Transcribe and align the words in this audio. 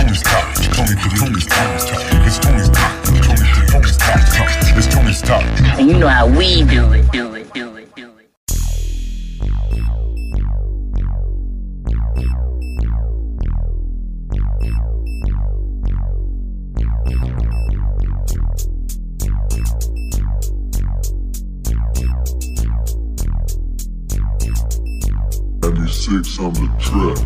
Tony's 0.00 0.22
top. 0.22 0.54
Tony 0.54 0.94
to 0.94 1.08
Tony's 1.14 1.46
top. 1.46 1.76
It's 2.26 2.38
Tony's 2.38 2.70
top. 2.70 3.04
Tony 3.04 3.20
to 3.20 3.66
Tony's 3.66 3.96
top. 3.98 4.18
It's 4.78 4.86
Tony's 4.86 5.20
top. 5.20 5.42
And 5.78 5.90
you 5.90 5.98
know 5.98 6.08
how 6.08 6.26
we 6.26 6.64
do 6.64 6.92
it, 6.94 7.12
do 7.12 7.34
it, 7.34 7.52
do 7.52 7.76
it, 7.76 7.94
do 7.94 8.10
it. 8.16 8.30
Ninety-six 25.62 26.38
on 26.38 26.54
the 26.54 26.70
track. 26.78 27.18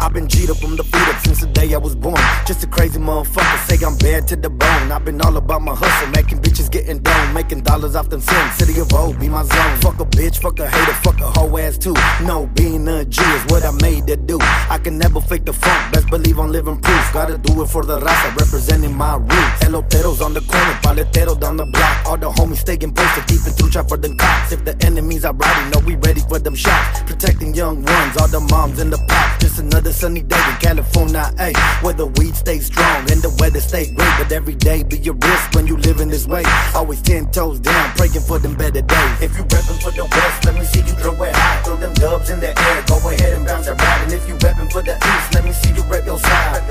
I've 0.00 0.12
been 0.14 0.26
G'd 0.26 0.50
up 0.50 0.56
from 0.56 0.76
the 0.76 0.84
feet 0.84 1.08
up 1.08 1.23
since 1.34 1.46
the 1.46 1.60
day 1.60 1.74
I 1.74 1.78
was 1.78 1.94
born. 1.94 2.20
Just 2.46 2.62
a 2.64 2.66
crazy 2.66 2.98
motherfucker, 2.98 3.58
say 3.66 3.84
I'm 3.84 3.96
bad 3.98 4.28
to 4.28 4.36
the 4.36 4.50
bone. 4.50 4.92
I've 4.92 5.04
been 5.04 5.20
all 5.20 5.36
about 5.36 5.62
my 5.62 5.74
hustle, 5.74 6.08
making 6.08 6.40
bitches 6.40 6.70
getting 6.70 6.98
down, 6.98 7.34
making 7.34 7.62
dollars 7.62 7.96
off 7.96 8.08
them 8.08 8.20
sins. 8.20 8.52
City 8.54 8.78
of 8.80 8.92
O, 8.92 9.12
be 9.12 9.28
my 9.28 9.42
zone. 9.42 9.76
Fuck 9.80 10.00
a 10.00 10.04
bitch, 10.04 10.38
fuck 10.38 10.58
a 10.60 10.68
hater, 10.68 10.94
fuck 11.02 11.20
a 11.20 11.30
hoe 11.30 11.56
ass 11.58 11.78
too. 11.78 11.94
No, 12.22 12.46
being 12.54 12.86
a 12.88 13.04
G 13.04 13.22
is 13.22 13.44
what 13.46 13.64
I 13.64 13.72
made 13.82 14.06
to 14.06 14.16
do. 14.16 14.38
I 14.40 14.78
can 14.82 14.98
never 14.98 15.20
fake 15.20 15.44
the 15.44 15.52
funk, 15.52 15.92
best 15.92 16.08
believe 16.08 16.38
I'm 16.38 16.50
living 16.50 16.78
proof. 16.80 17.12
Gotta 17.12 17.38
do 17.38 17.62
it 17.62 17.66
for 17.68 17.84
the 17.84 17.98
raza, 17.98 18.36
representing 18.36 18.94
my 18.94 19.16
roots. 19.16 19.64
Eloteros 19.64 20.24
on 20.24 20.34
the 20.34 20.40
corner, 20.40 20.74
paletero 20.82 21.38
down 21.38 21.56
the 21.56 21.66
block. 21.66 22.06
All 22.06 22.16
the 22.16 22.30
homies 22.30 22.58
staying 22.58 22.94
posted, 22.94 23.26
keeping 23.26 23.52
through 23.52 23.70
trap 23.70 23.88
for 23.88 23.96
them 23.96 24.16
cops. 24.16 24.52
If 24.52 24.64
the 24.64 24.76
enemies 24.84 25.24
are 25.24 25.34
riding, 25.34 25.70
know 25.70 25.80
we 25.86 25.96
ready 25.96 26.20
for 26.20 26.38
them 26.38 26.54
shots. 26.54 27.02
Protecting 27.02 27.54
young 27.54 27.82
ones, 27.82 28.16
all 28.18 28.28
the 28.28 28.40
moms 28.40 28.78
in 28.78 28.90
the 28.90 28.98
pops. 29.08 29.42
Just 29.42 29.58
another 29.58 29.92
sunny 29.92 30.22
day 30.22 30.42
in 30.50 30.56
California, 30.56 31.23
ayy. 31.38 31.56
Where 31.82 31.94
the 31.94 32.06
weed 32.06 32.34
stays 32.36 32.66
strong 32.66 33.10
and 33.10 33.22
the 33.22 33.30
weather 33.38 33.60
stay 33.60 33.86
great. 33.86 34.14
But 34.18 34.32
every 34.32 34.54
day 34.54 34.82
be 34.82 34.96
a 35.08 35.12
risk 35.12 35.54
when 35.54 35.66
you 35.66 35.76
living 35.76 36.08
this 36.08 36.26
way. 36.26 36.44
Always 36.74 37.02
ten 37.02 37.30
toes 37.30 37.60
down, 37.60 37.90
praying 37.96 38.24
for 38.26 38.38
them 38.38 38.54
better 38.54 38.82
days. 38.82 39.16
If 39.20 39.36
you 39.36 39.44
reppin' 39.44 39.82
for 39.82 39.90
the 39.90 40.04
west, 40.04 40.44
let 40.44 40.54
me 40.54 40.64
see 40.64 40.80
you 40.80 40.94
throw 41.00 41.14
it 41.22 41.34
high. 41.34 41.62
Throw 41.62 41.76
them 41.76 41.94
dubs 41.94 42.30
in 42.30 42.40
the 42.40 42.48
air, 42.48 42.84
go 42.86 42.96
ahead 43.08 43.32
and 43.34 43.46
bounce 43.46 43.68
right. 43.68 44.00
And 44.02 44.12
if 44.12 44.28
you 44.28 44.34
reppin' 44.36 44.70
for 44.70 44.82
the 44.82 44.94
east, 44.96 45.34
let 45.34 45.44
me 45.44 45.52
see 45.52 45.72
you 45.74 45.82
rep 45.84 46.04
your 46.06 46.18
side. 46.18 46.62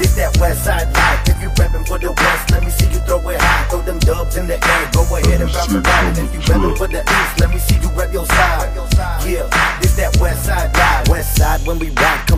This 0.00 0.14
that 0.16 0.34
west 0.40 0.64
side 0.64 0.88
life. 0.94 1.28
If 1.28 1.42
you 1.42 1.50
reppin' 1.60 1.86
for 1.86 1.98
the 1.98 2.12
west, 2.12 2.50
let 2.50 2.64
me 2.64 2.70
see 2.70 2.86
you 2.86 3.00
throw 3.04 3.20
it 3.28 3.40
high. 3.40 3.68
Throw 3.68 3.82
them 3.82 3.98
dubs 4.00 4.36
in 4.36 4.46
the 4.46 4.56
air, 4.56 4.90
go 4.92 5.02
ahead 5.04 5.40
and 5.40 5.52
bounce 5.52 5.72
right. 5.72 6.04
And 6.08 6.18
if 6.18 6.32
you 6.32 6.40
reppin' 6.40 6.76
for 6.78 6.88
the 6.88 7.00
east, 7.00 7.40
let 7.40 7.50
me 7.50 7.58
see 7.58 7.76
you 7.76 7.90
rep 7.92 8.12
your 8.12 8.24
side. 8.26 8.72
Yeah, 9.28 9.44
this 9.80 9.96
that 9.96 10.16
west 10.20 10.46
side 10.46 10.74
life. 10.74 11.08
West 11.08 11.36
side 11.36 11.60
when 11.66 11.78
we 11.78 11.88
equipped 11.88 12.29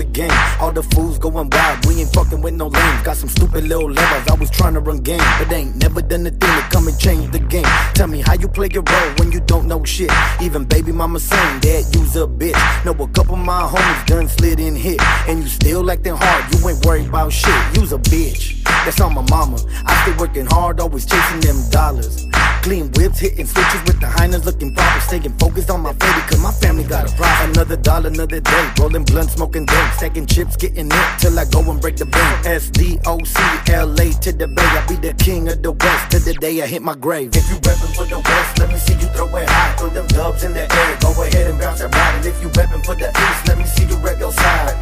with 0.00 0.12
game. 0.14 0.32
All 0.60 0.72
the 0.72 0.82
fools 0.82 1.18
going 1.18 1.50
wild, 1.50 1.86
we 1.86 2.00
ain't 2.00 2.12
fucking 2.12 2.40
with 2.40 2.54
no 2.54 2.68
lames. 2.68 3.02
Got 3.02 3.16
some 3.16 3.28
stupid 3.28 3.64
little 3.64 3.90
levers, 3.90 4.26
I 4.28 4.34
was 4.34 4.50
trying 4.50 4.74
to 4.74 4.80
run 4.80 4.98
game, 4.98 5.22
but 5.38 5.52
ain't 5.52 5.76
never 5.76 6.00
done 6.00 6.26
a 6.26 6.30
thing 6.30 6.54
to 6.60 6.64
come 6.70 6.88
and 6.88 6.98
change 6.98 7.30
the 7.32 7.38
game. 7.38 7.70
Tell 7.94 8.06
me 8.06 8.20
how 8.20 8.34
you 8.34 8.48
play 8.48 8.68
your 8.72 8.82
role 8.82 9.10
when 9.18 9.30
you 9.30 9.40
don't 9.40 9.66
know 9.66 9.84
shit. 9.84 10.10
Even 10.40 10.64
baby 10.64 10.92
mama 10.92 11.20
saying 11.20 11.60
that 11.60 11.82
you's 11.94 12.16
a 12.16 12.26
bitch. 12.26 12.60
Know 12.84 12.92
a 12.92 13.08
couple 13.08 13.34
of 13.34 13.44
my 13.44 13.62
homies 13.72 14.06
done 14.06 14.28
slid 14.28 14.58
in 14.58 14.74
hit, 14.74 15.00
and 15.28 15.42
you 15.42 15.48
still 15.48 15.90
acting 15.90 16.16
hard. 16.16 16.42
You 16.54 16.68
ain't 16.68 16.84
worried 16.84 17.08
about 17.08 17.32
shit. 17.32 17.60
You's 17.76 17.92
a 17.92 17.98
bitch. 17.98 18.62
That's 18.84 19.00
on 19.00 19.14
my 19.14 19.24
mama. 19.28 19.58
I 19.84 19.92
stay 20.02 20.16
working 20.16 20.46
hard, 20.46 20.80
always 20.80 21.04
chasing 21.04 21.40
them 21.40 21.58
dollars. 21.70 22.26
Clean 22.62 22.90
whips, 22.92 23.18
hitting 23.18 23.46
switches 23.46 23.82
with 23.84 24.00
the 24.00 24.06
highness, 24.06 24.44
looking 24.44 24.74
proper. 24.74 25.00
Staying 25.00 25.36
focused 25.38 25.70
on 25.70 25.80
my 25.80 25.92
baby, 25.92 26.20
cause 26.28 26.42
my 26.42 26.52
family 26.52 26.84
got 26.84 27.10
a 27.10 27.16
problem. 27.16 27.50
Another 27.50 27.76
dollar, 27.76 28.08
another 28.08 28.40
day. 28.40 28.70
Rolling 28.78 29.04
blunt, 29.04 29.30
smoking 29.30 29.64
dope. 29.64 29.89
Second 29.98 30.28
chips, 30.30 30.56
getting 30.56 30.88
it 30.90 31.18
till 31.18 31.38
I 31.38 31.44
go 31.44 31.60
and 31.70 31.80
break 31.80 31.96
the 31.96 32.06
bank. 32.06 32.46
S 32.46 32.70
D 32.70 32.98
O 33.06 33.22
C 33.22 33.38
L 33.68 33.92
A 34.00 34.12
to 34.24 34.32
the 34.32 34.48
Bay. 34.48 34.62
I 34.62 34.86
be 34.86 34.96
the 34.96 35.12
king 35.14 35.48
of 35.48 35.62
the 35.62 35.72
West 35.72 36.10
till 36.10 36.20
the 36.20 36.32
day 36.40 36.62
I 36.62 36.66
hit 36.66 36.82
my 36.82 36.94
grave. 36.94 37.36
If 37.36 37.50
you 37.50 37.56
reppin' 37.56 37.94
for 37.94 38.04
the 38.06 38.18
West, 38.18 38.58
let 38.58 38.68
me 38.70 38.78
see 38.78 38.94
you 38.94 39.08
throw 39.12 39.26
it 39.36 39.48
high. 39.48 39.76
Throw 39.76 39.90
them 39.90 40.06
dubs 40.08 40.42
in 40.44 40.54
the 40.54 40.62
air, 40.62 40.98
go 41.02 41.10
ahead 41.22 41.50
and 41.50 41.60
bounce 41.60 41.80
it 41.80 41.94
right. 41.94 42.14
And 42.16 42.24
if 42.24 42.40
you 42.42 42.48
reppin' 42.48 42.84
for 42.84 42.94
the 42.94 43.08
East, 43.08 43.48
let 43.48 43.58
me 43.58 43.64
see 43.64 43.84
you 43.84 43.96
rep 43.96 44.18
your 44.18 44.32
side. 44.32 44.74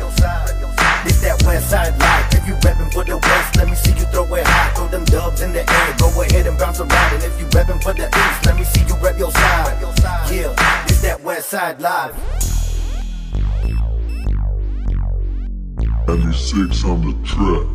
This 1.05 1.21
that 1.22 1.43
West 1.44 1.71
Side 1.71 1.99
life. 1.99 2.34
If 2.34 2.47
you 2.47 2.55
reppin' 2.55 2.93
for 2.93 3.05
the 3.05 3.19
West, 3.19 3.56
let 3.56 3.69
me 3.69 3.75
see 3.75 3.91
you 3.91 4.06
throw 4.15 4.22
it 4.34 4.47
high. 4.47 4.72
Throw 4.75 4.87
them 4.88 5.05
dubs 5.06 5.41
in 5.43 5.53
the 5.53 5.69
air, 5.69 5.97
go 5.99 6.09
ahead 6.22 6.47
and 6.47 6.59
bounce 6.59 6.78
it 6.78 6.84
right. 6.84 7.12
And 7.12 7.22
if 7.25 7.41
you 7.41 7.47
reppin' 7.47 7.82
for 7.82 7.93
the 7.93 8.06
East, 8.06 8.47
let 8.47 8.56
me 8.56 8.65
see 8.65 8.87
you 8.87 8.94
rep 9.03 9.19
your 9.19 9.32
side. 9.32 9.82
Yeah, 10.31 10.84
this 10.87 11.03
that 11.03 11.21
West 11.25 11.50
Side 11.50 11.81
life. 11.81 12.47
96 16.08 16.84
on 16.84 17.02
the 17.02 17.12
track. 17.22 17.66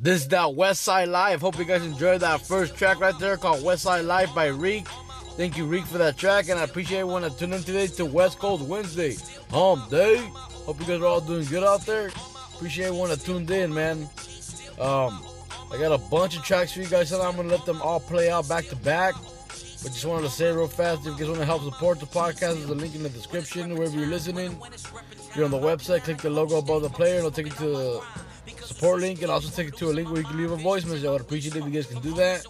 This 0.00 0.22
is 0.22 0.28
that 0.28 0.54
West 0.54 0.80
Side 0.80 1.08
Life. 1.08 1.42
Hope 1.42 1.58
you 1.58 1.66
guys 1.66 1.84
enjoyed 1.84 2.22
that 2.22 2.40
first 2.40 2.74
track 2.74 3.00
right 3.00 3.18
there 3.18 3.36
called 3.36 3.62
West 3.62 3.82
Side 3.82 4.06
Life 4.06 4.34
by 4.34 4.46
Reek. 4.46 4.86
Thank 5.36 5.58
you, 5.58 5.66
Reek, 5.66 5.84
for 5.84 5.98
that 5.98 6.16
track, 6.16 6.48
and 6.48 6.58
I 6.58 6.64
appreciate 6.64 7.00
everyone 7.00 7.20
that 7.20 7.38
tuned 7.38 7.52
in 7.52 7.62
today 7.62 7.86
to 7.88 8.06
West 8.06 8.38
Coast 8.38 8.64
Wednesday. 8.64 9.16
home 9.50 9.82
Day. 9.90 10.16
Hope 10.64 10.80
you 10.80 10.86
guys 10.86 11.00
are 11.02 11.06
all 11.06 11.20
doing 11.20 11.44
good 11.44 11.62
out 11.62 11.84
there. 11.84 12.08
Appreciate 12.54 12.86
everyone 12.86 13.10
that 13.10 13.20
tuned 13.20 13.50
in, 13.50 13.72
man. 13.72 14.08
Um, 14.80 15.22
I 15.70 15.76
got 15.78 15.92
a 15.92 15.98
bunch 15.98 16.38
of 16.38 16.42
tracks 16.42 16.72
for 16.72 16.80
you 16.80 16.86
guys 16.86 17.10
tonight. 17.10 17.28
I'm 17.28 17.36
gonna 17.36 17.48
let 17.48 17.66
them 17.66 17.82
all 17.82 18.00
play 18.00 18.30
out 18.30 18.48
back 18.48 18.64
to 18.68 18.76
back. 18.76 19.14
But 19.82 19.92
just 19.92 20.06
wanted 20.06 20.22
to 20.22 20.30
say 20.30 20.50
real 20.50 20.68
fast, 20.68 21.00
if 21.00 21.06
you 21.06 21.18
guys 21.18 21.28
want 21.28 21.40
to 21.40 21.44
help 21.44 21.62
support 21.64 22.00
the 22.00 22.06
podcast, 22.06 22.54
there's 22.54 22.64
a 22.64 22.74
link 22.74 22.94
in 22.94 23.02
the 23.02 23.10
description 23.10 23.74
wherever 23.74 23.94
you're 23.94 24.08
listening. 24.08 24.58
If 25.12 25.36
you're 25.36 25.44
on 25.44 25.50
the 25.50 25.58
website, 25.58 26.04
click 26.04 26.16
the 26.16 26.30
logo 26.30 26.56
above 26.56 26.80
the 26.80 26.88
player, 26.88 27.16
and 27.16 27.26
it'll 27.26 27.30
take 27.30 27.46
you 27.46 27.52
to 27.52 27.68
the 27.68 28.02
support 28.64 29.00
link 29.00 29.20
and 29.20 29.30
also 29.30 29.50
take 29.50 29.68
it 29.68 29.76
to 29.76 29.90
a 29.90 29.92
link 29.92 30.08
where 30.08 30.18
you 30.18 30.24
can 30.26 30.38
leave 30.38 30.50
a 30.50 30.56
voice 30.56 30.86
message. 30.86 31.04
I 31.04 31.10
would 31.10 31.20
appreciate 31.20 31.56
it 31.56 31.58
if 31.58 31.66
you 31.66 31.70
guys 31.72 31.86
can 31.86 32.00
do 32.00 32.14
that. 32.14 32.46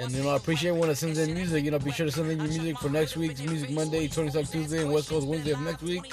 And 0.00 0.10
you 0.12 0.22
know, 0.22 0.30
I 0.30 0.36
appreciate 0.36 0.70
when 0.72 0.88
it 0.88 0.96
sends 0.96 1.18
in 1.18 1.34
music. 1.34 1.64
You 1.64 1.70
know, 1.70 1.78
be 1.78 1.92
sure 1.92 2.06
to 2.06 2.12
send 2.12 2.30
in 2.30 2.38
your 2.38 2.48
music 2.48 2.78
for 2.78 2.88
next 2.88 3.16
week's 3.16 3.40
Music 3.42 3.70
Monday, 3.70 4.08
22nd 4.08 4.50
Tuesday, 4.50 4.82
and 4.82 4.92
West 4.92 5.10
Coast 5.10 5.26
Wednesday 5.26 5.52
of 5.52 5.60
next 5.60 5.82
week. 5.82 6.12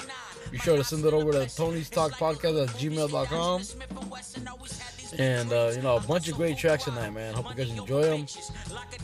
Be 0.50 0.58
sure 0.58 0.76
to 0.76 0.84
send 0.84 1.04
it 1.04 1.12
over 1.12 1.32
to 1.32 1.46
Tony's 1.54 1.90
Talk 1.90 2.12
Podcast 2.12 2.62
at 2.62 2.68
gmail.com. 2.76 3.62
And 5.18 5.52
uh, 5.52 5.72
you 5.74 5.82
know, 5.82 5.96
a 5.96 6.00
bunch 6.00 6.28
of 6.28 6.36
great 6.36 6.58
tracks 6.58 6.84
tonight, 6.84 7.10
man. 7.10 7.34
Hope 7.34 7.48
you 7.50 7.54
guys 7.64 7.70
enjoy 7.76 8.02
them. 8.02 8.26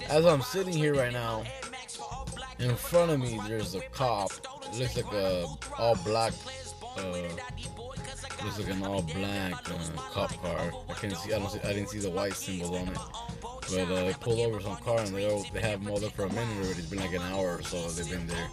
As 0.09 0.27
I'm 0.27 0.43
sitting 0.43 0.75
here 0.75 0.95
right 0.95 1.13
now, 1.13 1.45
in 2.59 2.77
front 2.77 3.11
of 3.11 3.21
me 3.21 3.41
there's 3.49 3.75
a 3.75 3.81
cop. 3.93 4.31
It 4.73 4.79
looks 4.79 4.97
like 4.97 5.13
a 5.13 5.47
all 5.79 5.97
black 6.05 6.33
uh, 6.99 7.29
looks 8.45 8.59
like 8.59 8.69
an 8.69 8.85
all 8.85 9.03
black 9.03 9.53
uh, 9.71 9.79
cop 9.97 10.41
car. 10.43 10.73
I 10.89 10.93
can't 10.95 11.17
see. 11.17 11.33
I 11.33 11.39
don't 11.39 11.51
see. 11.51 11.61
I 11.61 11.73
didn't 11.73 11.89
see 11.89 11.99
the 11.99 12.11
white 12.11 12.35
symbols 12.35 12.71
on 12.71 12.89
it. 12.89 12.99
But 13.71 13.91
uh, 13.91 14.05
they 14.05 14.13
pulled 14.21 14.41
over 14.41 14.61
some 14.61 14.77
car 14.77 15.01
and 15.01 15.09
they 15.09 15.31
all, 15.31 15.45
they 15.53 15.61
have 15.61 15.83
them 15.83 15.91
all 15.91 15.99
there 15.99 16.11
for 16.11 16.25
a 16.25 16.29
minute 16.29 16.57
already. 16.57 16.79
It's 16.79 16.87
been 16.87 17.01
like 17.01 17.15
an 17.15 17.23
hour 17.23 17.57
or 17.59 17.63
so 17.63 17.89
they've 17.89 18.09
been 18.11 18.27
there, 18.27 18.49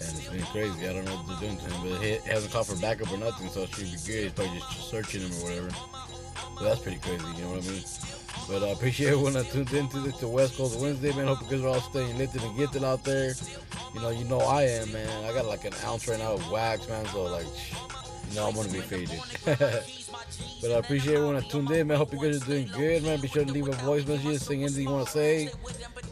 and 0.00 0.10
it's 0.16 0.28
been 0.28 0.42
crazy. 0.46 0.88
I 0.88 0.92
don't 0.92 1.04
know 1.04 1.16
what 1.16 1.40
they're 1.40 1.48
doing 1.48 1.58
to 1.58 1.64
him, 1.64 1.90
but 1.90 2.02
he 2.02 2.30
hasn't 2.30 2.52
called 2.52 2.66
for 2.66 2.76
backup 2.76 3.12
or 3.12 3.18
nothing, 3.18 3.48
so 3.48 3.66
should 3.66 3.84
be 3.84 3.98
good. 4.06 4.24
He's 4.24 4.32
probably 4.32 4.58
just 4.58 4.90
searching 4.90 5.20
him 5.20 5.32
or 5.32 5.44
whatever. 5.44 5.70
So 6.58 6.64
that's 6.64 6.80
pretty 6.80 6.98
crazy. 6.98 7.24
You 7.36 7.42
know 7.44 7.50
what 7.52 7.64
I 7.64 7.68
mean? 7.68 7.82
But 8.48 8.62
I 8.66 8.70
appreciate 8.72 9.08
everyone 9.08 9.34
that 9.34 9.50
tuned 9.50 9.72
into 9.72 10.00
this 10.00 10.16
to 10.18 10.28
West 10.28 10.56
Coast 10.56 10.80
Wednesday, 10.80 11.12
man. 11.12 11.26
Hope 11.26 11.42
you 11.42 11.56
guys 11.56 11.64
are 11.64 11.68
all 11.68 11.80
staying 11.80 12.16
lifted 12.18 12.42
and 12.42 12.56
gifted 12.56 12.82
out 12.82 13.04
there. 13.04 13.32
You 13.94 14.00
know, 14.00 14.10
you 14.10 14.24
know 14.24 14.40
I 14.40 14.62
am, 14.62 14.92
man. 14.92 15.24
I 15.24 15.32
got 15.32 15.46
like 15.46 15.64
an 15.64 15.74
ounce 15.84 16.08
right 16.08 16.18
now 16.18 16.32
of 16.32 16.50
wax, 16.50 16.88
man. 16.88 17.04
So 17.06 17.24
like, 17.24 17.46
know 18.34 18.48
I'm 18.48 18.54
gonna 18.54 18.68
be 18.68 18.80
faded. 18.80 19.20
but 19.44 20.70
I 20.70 20.78
appreciate 20.78 21.14
everyone 21.14 21.36
that 21.36 21.50
tuned 21.50 21.70
in, 21.70 21.86
man. 21.88 21.96
Hope 21.96 22.12
you 22.12 22.20
guys 22.20 22.42
are 22.42 22.46
doing 22.46 22.68
good, 22.76 23.02
man. 23.02 23.20
Be 23.20 23.28
sure 23.28 23.44
to 23.44 23.52
leave 23.52 23.68
a 23.68 23.72
voice 23.72 24.06
message, 24.06 24.40
sing 24.40 24.62
anything 24.62 24.84
you 24.84 24.90
want 24.90 25.06
to 25.06 25.12
say. 25.12 25.50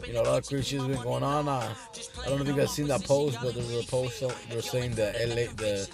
You 0.07 0.13
know, 0.13 0.21
a 0.21 0.23
lot 0.23 0.37
of 0.39 0.47
crazy 0.47 0.77
shit's 0.77 0.85
been 0.85 1.01
going 1.01 1.23
on. 1.23 1.47
Uh, 1.47 1.73
I 2.21 2.29
don't 2.29 2.37
know 2.37 2.41
if 2.41 2.47
you 2.47 2.55
guys 2.55 2.71
seen 2.71 2.87
that 2.87 3.03
post, 3.03 3.37
but 3.43 3.53
there 3.53 3.63
was 3.63 3.85
a 3.85 3.87
post 3.89 4.19
that 4.21 4.35
they're 4.49 4.61
saying 4.61 4.95
that 4.95 5.15
LA, 5.15 5.51
the 5.55 5.89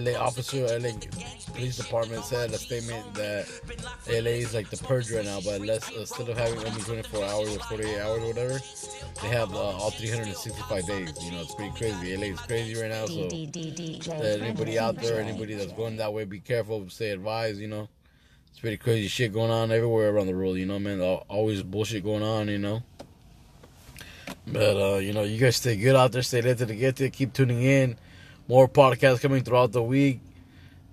LA 0.00 0.18
officer, 0.18 0.66
LA 0.78 0.90
police 1.52 1.76
department 1.76 2.24
said 2.24 2.50
a 2.50 2.58
statement 2.58 3.14
that 3.14 3.46
LA 4.08 4.40
is 4.42 4.54
like 4.54 4.70
the 4.70 4.76
purge 4.78 5.10
right 5.12 5.24
now, 5.24 5.40
but 5.44 5.60
less 5.60 5.90
instead 5.90 6.28
of 6.28 6.36
having 6.36 6.58
only 6.58 6.80
24 6.82 7.24
hours 7.24 7.56
or 7.56 7.60
48 7.60 8.00
hours 8.00 8.22
or 8.22 8.26
whatever, 8.28 8.60
they 9.20 9.28
have 9.28 9.52
uh, 9.54 9.58
all 9.58 9.90
365 9.90 10.86
days. 10.86 11.12
You 11.22 11.32
know, 11.32 11.40
it's 11.42 11.54
pretty 11.54 11.76
crazy. 11.76 12.16
LA 12.16 12.34
is 12.34 12.40
crazy 12.40 12.80
right 12.80 12.90
now, 12.90 13.06
so 13.06 13.28
anybody 14.22 14.78
out 14.78 14.96
there, 14.96 15.20
anybody 15.20 15.54
that's 15.54 15.72
going 15.72 15.96
that 15.96 16.12
way, 16.12 16.24
be 16.24 16.40
careful, 16.40 16.88
stay 16.88 17.10
advised. 17.10 17.60
You 17.60 17.68
know, 17.68 17.88
it's 18.50 18.60
pretty 18.60 18.76
crazy 18.78 19.08
shit 19.08 19.32
going 19.32 19.50
on 19.50 19.70
everywhere 19.70 20.10
around 20.10 20.26
the 20.26 20.34
world. 20.34 20.56
You 20.56 20.66
know, 20.66 20.78
man, 20.78 21.00
Al- 21.00 21.26
always 21.28 21.62
bullshit 21.62 22.02
going 22.02 22.22
on. 22.22 22.48
You 22.48 22.58
know. 22.58 22.82
But 24.52 24.76
uh, 24.76 24.98
you 24.98 25.14
know, 25.14 25.22
you 25.22 25.38
guys 25.38 25.56
stay 25.56 25.76
good 25.76 25.96
out 25.96 26.12
there, 26.12 26.22
stay 26.22 26.42
lit 26.42 26.58
to 26.58 26.66
get 26.66 26.96
to 26.96 27.08
keep 27.08 27.32
tuning 27.32 27.62
in. 27.62 27.96
More 28.48 28.68
podcasts 28.68 29.20
coming 29.20 29.42
throughout 29.42 29.72
the 29.72 29.82
week. 29.82 30.20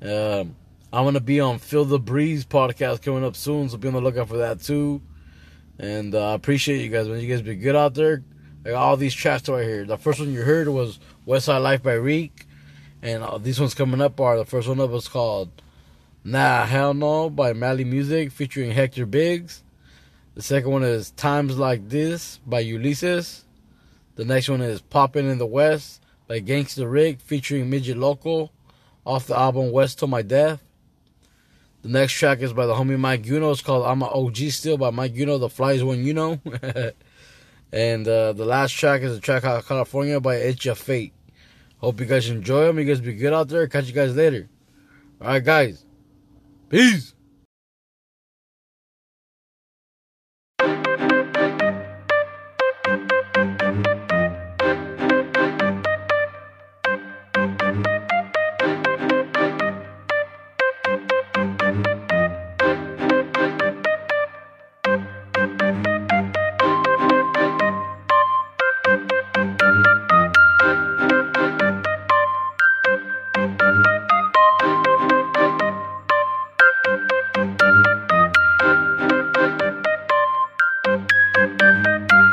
Um, 0.01 0.55
I'm 0.93 1.03
gonna 1.03 1.19
be 1.19 1.41
on 1.41 1.59
Feel 1.59 1.83
the 1.83 1.99
Breeze 1.99 2.45
podcast 2.45 3.01
coming 3.01 3.25
up 3.25 3.35
soon, 3.35 3.67
so 3.67 3.77
be 3.77 3.89
on 3.89 3.95
the 3.95 4.01
lookout 4.01 4.29
for 4.29 4.37
that 4.37 4.61
too. 4.61 5.01
And 5.77 6.15
uh, 6.15 6.31
I 6.31 6.33
appreciate 6.35 6.81
you 6.81 6.89
guys. 6.89 7.09
When 7.09 7.19
you 7.19 7.27
guys 7.27 7.41
be 7.41 7.55
good 7.55 7.75
out 7.75 7.95
there, 7.95 8.23
got 8.63 8.75
all 8.75 8.95
these 8.95 9.13
tracks 9.13 9.49
right 9.49 9.63
here. 9.65 9.83
The 9.83 9.97
first 9.97 10.19
one 10.19 10.31
you 10.31 10.41
heard 10.41 10.69
was 10.69 10.99
Westside 11.27 11.61
Life 11.61 11.83
by 11.83 11.93
Reek, 11.93 12.47
and 13.01 13.23
uh, 13.23 13.37
these 13.39 13.59
ones 13.59 13.73
coming 13.73 13.99
up 13.99 14.21
are 14.21 14.37
the 14.37 14.45
first 14.45 14.69
one 14.69 14.79
up 14.79 14.89
was 14.89 15.09
called 15.09 15.49
Nah 16.23 16.65
Hell 16.65 16.93
No 16.93 17.29
by 17.29 17.51
Mally 17.51 17.83
Muzik 17.83 18.31
featuring 18.31 18.71
Hector 18.71 19.05
Biggz. 19.05 19.63
The 20.35 20.41
second 20.41 20.71
one 20.71 20.83
is 20.83 21.11
Times 21.11 21.57
Like 21.57 21.89
This 21.89 22.39
by 22.45 22.63
Ulises. 22.63 23.43
The 24.19 24.25
next 24.25 24.49
one 24.49 24.59
is 24.59 24.81
Poppin' 24.81 25.29
in 25.29 25.37
the 25.37 25.45
West 25.45 26.01
by 26.27 26.41
Gangsta 26.41 26.91
Ric 26.91 27.21
featuring 27.21 27.69
Midget 27.69 27.95
Loco 27.95 28.51
off 29.05 29.27
the 29.27 29.39
album 29.39 29.71
West 29.71 29.99
to 29.99 30.07
My 30.07 30.23
Death. 30.23 30.61
The 31.83 31.87
next 31.87 32.11
track 32.15 32.41
is 32.41 32.51
by 32.51 32.65
the 32.65 32.73
homie 32.73 32.99
Mic 32.99 33.25
Uno. 33.25 33.49
It's 33.51 33.61
called 33.61 33.85
I'm 33.85 34.01
a 34.01 34.07
OG 34.07 34.35
Still 34.49 34.77
by 34.77 34.91
Mic 34.91 35.15
Uno. 35.15 35.37
The 35.37 35.47
Flies 35.47 35.85
One 35.85 36.03
You 36.03 36.13
Know. 36.13 36.37
and 37.71 38.05
uh, 38.05 38.33
the 38.33 38.43
last 38.43 38.73
track 38.73 39.03
is 39.03 39.15
a 39.15 39.21
track 39.21 39.43
called 39.43 39.65
California 39.65 40.19
by 40.19 40.35
Itzyafate. 40.35 41.13
Hope 41.77 42.01
you 42.01 42.05
guys 42.05 42.27
enjoy 42.27 42.65
them. 42.65 42.77
You 42.77 42.83
guys 42.83 42.99
be 42.99 43.13
good 43.13 43.31
out 43.31 43.47
there. 43.47 43.69
Catch 43.69 43.87
you 43.87 43.93
guys 43.93 44.17
later. 44.17 44.49
All 45.21 45.27
right, 45.27 45.45
guys. 45.45 45.85
Peace. 46.67 47.13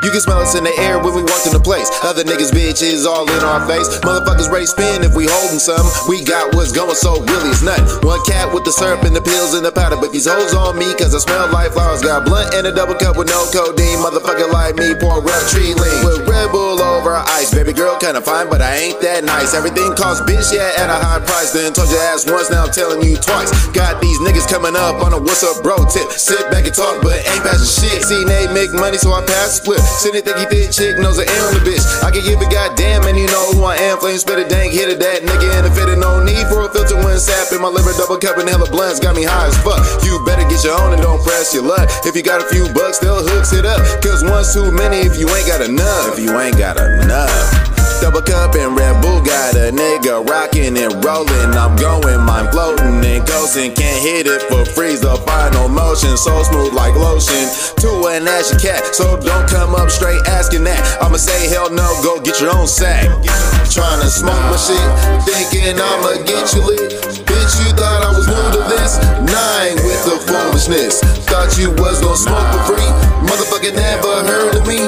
You 0.07 0.15
can 0.15 0.23
smell 0.23 0.39
us 0.39 0.55
in 0.55 0.63
the 0.63 0.71
air 0.79 1.03
when 1.03 1.19
we 1.19 1.19
walk 1.19 1.43
in 1.43 1.51
the 1.51 1.59
place. 1.59 1.91
Other 1.99 2.23
niggas, 2.23 2.55
bitches, 2.55 3.03
all 3.03 3.27
in 3.27 3.43
our 3.43 3.59
face. 3.67 3.91
Motherfuckers 4.07 4.47
ready 4.47 4.65
spin 4.65 5.03
if 5.03 5.11
we 5.19 5.27
holding 5.27 5.59
some. 5.59 5.83
We 6.07 6.23
got 6.23 6.55
what's 6.55 6.71
going, 6.71 6.95
so 6.95 7.19
really 7.19 7.51
it's 7.51 7.59
nothing. 7.59 8.07
One 8.07 8.23
cat 8.23 8.47
with 8.55 8.63
the 8.63 8.71
syrup 8.71 9.03
and 9.03 9.11
the 9.13 9.19
pills 9.19 9.51
and 9.53 9.65
the 9.67 9.71
powder. 9.75 9.97
But 9.99 10.13
these 10.15 10.23
hoes 10.23 10.55
on 10.55 10.79
me, 10.79 10.95
cause 10.95 11.11
I 11.11 11.19
smell 11.19 11.51
like 11.51 11.75
flowers. 11.75 11.99
Got 11.99 12.23
blunt 12.23 12.55
and 12.55 12.65
a 12.65 12.71
double 12.71 12.95
cup 12.95 13.19
with 13.19 13.27
no 13.27 13.51
codeine. 13.51 13.99
Motherfucker 13.99 14.47
like 14.47 14.79
me, 14.79 14.95
pour 14.95 15.19
real 15.19 15.43
tree 15.51 15.75
lean. 15.75 16.26
Bull 16.45 16.77
over 16.81 17.17
ice. 17.33 17.49
Baby 17.49 17.73
girl 17.73 17.97
kinda 17.97 18.21
fine, 18.21 18.49
but 18.49 18.61
I 18.61 18.75
ain't 18.77 19.01
that 19.01 19.23
nice. 19.23 19.53
Everything 19.57 19.95
costs 19.97 20.21
bitch, 20.29 20.53
yeah, 20.53 20.77
at 20.77 20.89
a 20.89 20.97
high 20.99 21.19
price. 21.25 21.51
Then 21.51 21.73
told 21.73 21.89
your 21.89 22.01
ass 22.13 22.29
once, 22.29 22.51
now 22.51 22.65
I'm 22.65 22.71
telling 22.71 23.01
you 23.01 23.17
twice. 23.17 23.49
Got 23.73 24.01
these 24.01 24.19
niggas 24.21 24.47
coming 24.47 24.75
up 24.75 25.01
on 25.01 25.13
a 25.13 25.19
what's 25.19 25.41
up, 25.43 25.63
bro 25.63 25.81
tip. 25.89 26.11
Sit 26.13 26.45
back 26.51 26.69
and 26.69 26.75
talk, 26.75 27.01
but 27.01 27.17
ain't 27.17 27.41
passing 27.41 27.65
shit. 27.65 28.05
See, 28.05 28.23
they 28.25 28.45
make 28.53 28.71
money, 28.73 28.97
so 28.97 29.13
I 29.13 29.25
pass 29.25 29.57
split. 29.57 29.79
Sitting 29.79 30.21
think 30.21 30.37
he 30.37 30.45
thick 30.45 30.69
chick 30.71 30.99
knows 30.99 31.17
I 31.17 31.25
on 31.47 31.57
the 31.57 31.63
bitch. 31.65 31.83
I 32.03 32.11
can 32.11 32.21
give 32.21 32.39
a 32.39 32.49
goddamn, 32.49 33.09
and 33.09 33.17
you 33.17 33.27
know 33.27 33.43
who 33.55 33.63
I 33.63 33.75
am. 33.89 33.97
Flame 33.97 34.17
spit 34.17 34.37
a 34.37 34.47
dank, 34.47 34.73
hit 34.73 34.89
it 34.89 34.99
that 34.99 35.23
nigga 35.23 35.63
the 35.63 35.71
fit. 35.73 35.87
No 35.97 36.21
need 36.23 36.45
for 36.47 36.65
a 36.65 36.69
filter 36.69 36.96
when 37.17 37.25
sapping. 37.25 37.61
My 37.61 37.69
liver 37.69 37.93
double 37.97 38.17
cup 38.17 38.37
and 38.37 38.47
hella 38.47 38.69
blunts 38.69 38.99
got 38.99 39.15
me 39.15 39.23
high 39.23 39.47
as 39.47 39.57
fuck. 39.65 39.81
You 40.05 40.23
better 40.25 40.47
get 40.47 40.63
your 40.63 40.79
own 40.79 40.93
and 40.93 41.01
don't 41.01 41.21
press 41.23 41.53
your 41.53 41.63
luck. 41.63 41.89
If 42.05 42.15
you 42.15 42.23
got 42.23 42.41
a 42.41 42.47
few 42.47 42.71
bucks, 42.73 42.99
they'll 42.99 43.25
hooks 43.25 43.53
it 43.53 43.65
up. 43.65 43.81
Cause 44.01 44.23
one's 44.23 44.53
too 44.53 44.71
many 44.71 44.97
if 44.97 45.17
you 45.17 45.27
ain't 45.29 45.47
got 45.47 45.61
enough. 45.61 46.13
If 46.13 46.19
you 46.19 46.37
ain't 46.39 46.57
got 46.57 46.77
enough. 46.77 47.76
Double 48.01 48.21
cup 48.21 48.55
and 48.55 48.77
Red 48.77 49.01
Bull 49.01 49.21
got 49.21 49.55
a 49.55 49.73
nigga 49.73 50.23
rocking 50.29 50.77
and 50.77 50.93
rolling. 51.03 51.51
I'm 51.57 51.75
going, 51.75 52.21
mine 52.23 52.49
floating 52.51 53.03
and 53.03 53.25
coasting. 53.27 53.73
Can't 53.73 53.99
hit 54.01 54.27
it 54.27 54.41
for 54.47 54.63
free. 54.63 54.95
The 54.95 55.17
final 55.25 55.67
motion, 55.67 56.15
so 56.15 56.43
smooth 56.43 56.73
like 56.73 56.95
lotion. 56.95 57.49
To 57.81 58.07
an 58.13 58.27
ashy 58.27 58.57
cat, 58.61 58.95
so 58.95 59.19
don't 59.19 59.49
come 59.49 59.75
up 59.75 59.89
straight 59.89 60.21
asking 60.27 60.63
that. 60.65 60.79
I'ma 61.01 61.17
say 61.17 61.49
hell 61.49 61.69
no, 61.69 61.85
go 62.03 62.21
get 62.21 62.39
your 62.39 62.55
own 62.55 62.67
sack. 62.67 63.09
Trying 63.73 64.01
to 64.01 64.09
smoke 64.09 64.39
my 64.47 64.57
shit, 64.57 64.79
thinking 65.27 65.75
I'ma 65.75 66.23
get 66.23 66.53
you 66.53 66.63
lit. 66.63 66.93
Bitch, 67.27 67.53
you 67.65 67.69
thought 67.75 68.01
I 68.05 68.11
was 68.13 68.27
new 68.29 68.47
to 68.55 68.61
this? 68.71 69.01
Nine 69.25 69.75
with 69.83 70.01
the 70.05 70.17
foolishness. 70.23 71.01
Thought 71.27 71.57
you 71.57 71.71
was 71.81 71.99
gonna 71.99 72.15
smoke 72.15 72.47
for 72.53 72.73
free. 72.73 72.89
Motherfucker 73.27 73.75
never 73.75 74.23
heard 74.23 74.55
of 74.55 74.63
me. 74.65 74.87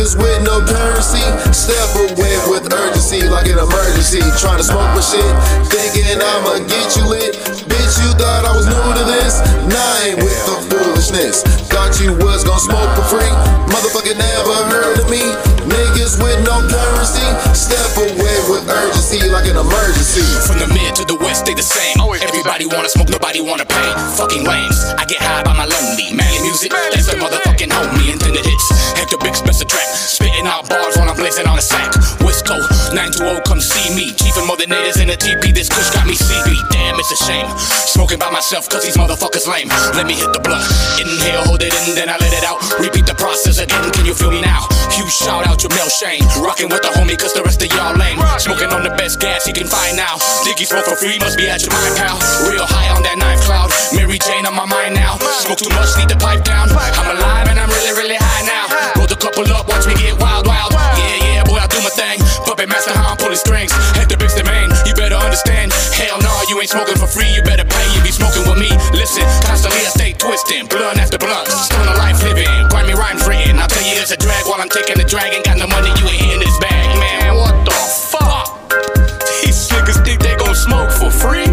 Niggas 0.00 0.16
with 0.16 0.42
no 0.44 0.64
currency. 0.64 1.20
Step 1.52 1.94
away 1.94 2.32
with 2.48 2.72
urgency 2.72 3.28
like 3.28 3.46
an 3.46 3.58
emergency. 3.58 4.20
Trying 4.40 4.56
to 4.56 4.64
smoke 4.64 4.88
my 4.96 5.00
shit, 5.00 5.20
thinking 5.68 6.16
I'ma 6.16 6.66
get 6.66 6.96
you 6.96 7.04
lit. 7.06 7.36
Bitch, 7.68 8.00
you 8.00 8.10
thought 8.16 8.48
I 8.48 8.56
was 8.56 8.64
new 8.64 8.94
to 8.96 9.04
this? 9.04 9.40
Nine 9.68 10.16
with 10.24 10.40
the 10.46 10.56
foolishness. 10.74 11.69
Thought 11.80 11.96
you 11.96 12.12
was 12.12 12.44
gonna 12.44 12.60
smoke 12.60 12.92
for 12.92 13.08
free. 13.08 13.32
Motherfucker 13.72 14.12
never 14.12 14.56
heard 14.68 15.00
of 15.00 15.08
me. 15.08 15.24
Niggas 15.64 16.20
with 16.20 16.36
no 16.44 16.60
currency. 16.68 17.24
Step 17.56 17.96
away 17.96 18.36
with 18.52 18.68
urgency 18.68 19.24
like 19.32 19.48
an 19.48 19.56
emergency. 19.56 20.20
From 20.44 20.60
the 20.60 20.68
mid 20.76 20.92
to 21.00 21.08
the 21.08 21.16
west, 21.16 21.48
they 21.48 21.56
the 21.56 21.64
same. 21.64 21.96
Oh, 21.96 22.12
Everybody 22.12 22.68
wanna 22.68 22.92
smoke, 22.92 23.08
nobody 23.08 23.40
wanna 23.40 23.64
pay. 23.64 23.88
Fucking 24.20 24.44
lames. 24.44 24.76
I 25.00 25.08
get 25.08 25.24
high 25.24 25.40
by 25.40 25.56
my 25.56 25.64
lonely. 25.64 26.12
Mally 26.12 26.44
Muzik, 26.44 26.68
that's 26.92 27.08
the 27.08 27.16
motherfucking 27.16 27.72
homie. 27.72 28.12
Intended 28.12 28.44
hits. 28.44 28.66
Hector 29.00 29.16
Biggz 29.16 29.40
special 29.40 29.64
track. 29.64 29.88
Spitting 29.88 30.44
out 30.44 30.68
bars 30.68 31.00
while 31.00 31.08
I'm 31.08 31.16
blazing 31.16 31.48
on 31.48 31.56
a 31.56 31.64
sack. 31.64 31.96
Wisco, 32.90 32.94
920, 32.94 33.40
come 33.46 33.60
see 33.60 33.94
me. 33.94 34.12
Chiefin' 34.14 34.46
more 34.46 34.56
than 34.56 34.72
in 34.72 35.10
a 35.10 35.16
TP. 35.16 35.54
This 35.54 35.68
kush 35.68 35.90
got 35.90 36.06
me 36.06 36.14
CB. 36.14 36.54
Damn, 36.70 36.98
it's 36.98 37.10
a 37.10 37.16
shame. 37.24 37.46
Smoking 37.86 38.18
by 38.18 38.30
myself, 38.30 38.68
cause 38.68 38.84
these 38.84 38.96
motherfuckers 38.96 39.46
lame. 39.46 39.68
Let 39.94 40.06
me 40.06 40.14
hit 40.14 40.32
the 40.32 40.40
blunt. 40.40 40.66
Inhale, 40.98 41.44
hold 41.46 41.62
it 41.62 41.72
in, 41.86 41.94
then 41.94 42.08
I 42.08 42.16
let 42.18 42.32
it 42.32 42.44
out. 42.44 42.58
Repeat 42.78 43.06
the 43.06 43.14
process 43.14 43.58
again. 43.58 43.90
Can 43.92 44.06
you 44.06 44.14
feel 44.14 44.30
me 44.30 44.40
now? 44.40 44.66
Huge 44.90 45.12
shout 45.12 45.46
out 45.46 45.58
to 45.60 45.68
Mel 45.70 45.88
Shane. 45.88 46.22
Rocking 46.42 46.68
with 46.68 46.82
the 46.82 46.90
homie, 46.94 47.18
cause 47.18 47.32
the 47.34 47.42
rest 47.42 47.62
of 47.62 47.70
y'all 47.72 47.94
lame. 47.96 48.18
Smoking 48.38 48.70
on 48.70 48.82
the 48.82 48.94
best 48.98 49.20
gas 49.20 49.46
you 49.46 49.54
can 49.54 49.66
find 49.66 49.96
now. 49.96 50.18
Diggy 50.44 50.66
smoke 50.66 50.86
for 50.86 50.96
free, 50.96 51.18
must 51.18 51.38
be 51.38 51.48
at 51.48 51.62
your 51.62 51.72
mind, 51.72 51.96
pal. 51.96 52.18
Real 52.50 52.66
high 52.66 52.90
on 52.94 53.02
that 53.02 53.18
knife 53.18 53.40
cloud. 53.46 53.70
Mary 53.94 54.18
Jane 54.18 54.46
on 54.46 54.54
my 54.54 54.66
mind 54.66 54.94
now. 54.94 55.16
Smoke 55.46 55.58
too 55.58 55.72
much, 55.74 55.94
need 55.98 56.10
the 56.10 56.18
pipe 56.18 56.42
down. 56.44 56.68
I'm 56.70 57.16
alive 57.16 57.46
and 57.48 57.58
I'm 57.58 57.70
really, 57.70 57.94
really 57.94 58.18
high 58.18 58.44
now. 58.44 58.66
Rolled 58.98 59.12
a 59.12 59.16
couple 59.16 59.46
up, 59.54 59.69
master, 62.80 62.96
how 62.96 63.12
I'm 63.12 63.16
pulling 63.16 63.36
strings. 63.36 63.72
Head 63.92 64.08
the 64.08 64.16
big 64.16 64.32
the 64.32 64.44
main, 64.48 64.72
you 64.88 64.94
better 64.96 65.16
understand. 65.20 65.72
Hell 65.92 66.16
no, 66.24 66.32
you 66.48 66.56
ain't 66.60 66.72
smoking 66.72 66.96
for 66.96 67.06
free, 67.06 67.28
you 67.28 67.42
better 67.42 67.64
pay. 67.64 67.86
You 67.92 68.00
be 68.00 68.08
smoking 68.08 68.48
with 68.48 68.56
me. 68.56 68.72
Listen, 68.96 69.24
constantly 69.44 69.84
I 69.84 69.92
stay 69.92 70.12
twisting. 70.16 70.64
Blunt 70.64 70.96
after 70.96 71.18
blunt, 71.18 71.48
still 71.48 71.84
a 71.84 71.96
life 72.00 72.22
living. 72.24 72.48
Grimy 72.72 72.96
rhymes 72.96 73.28
written. 73.28 73.60
I'll 73.60 73.68
tell 73.68 73.84
you 73.84 74.00
it's 74.00 74.12
a 74.12 74.16
drag 74.16 74.48
while 74.48 74.60
I'm 74.60 74.72
taking 74.72 74.96
the 74.96 75.04
drag. 75.04 75.34
Ain't 75.36 75.44
got 75.44 75.58
no 75.60 75.68
money, 75.68 75.92
you 76.00 76.06
ain't 76.08 76.32
in 76.32 76.40
this 76.40 76.56
bag, 76.56 76.88
man. 76.96 77.36
What 77.36 77.56
the 77.68 77.76
fuck? 77.76 78.48
These 79.44 79.68
niggas 79.68 80.00
think 80.00 80.24
they 80.24 80.36
gon' 80.40 80.56
smoke 80.56 80.88
for 80.88 81.12
free? 81.12 81.50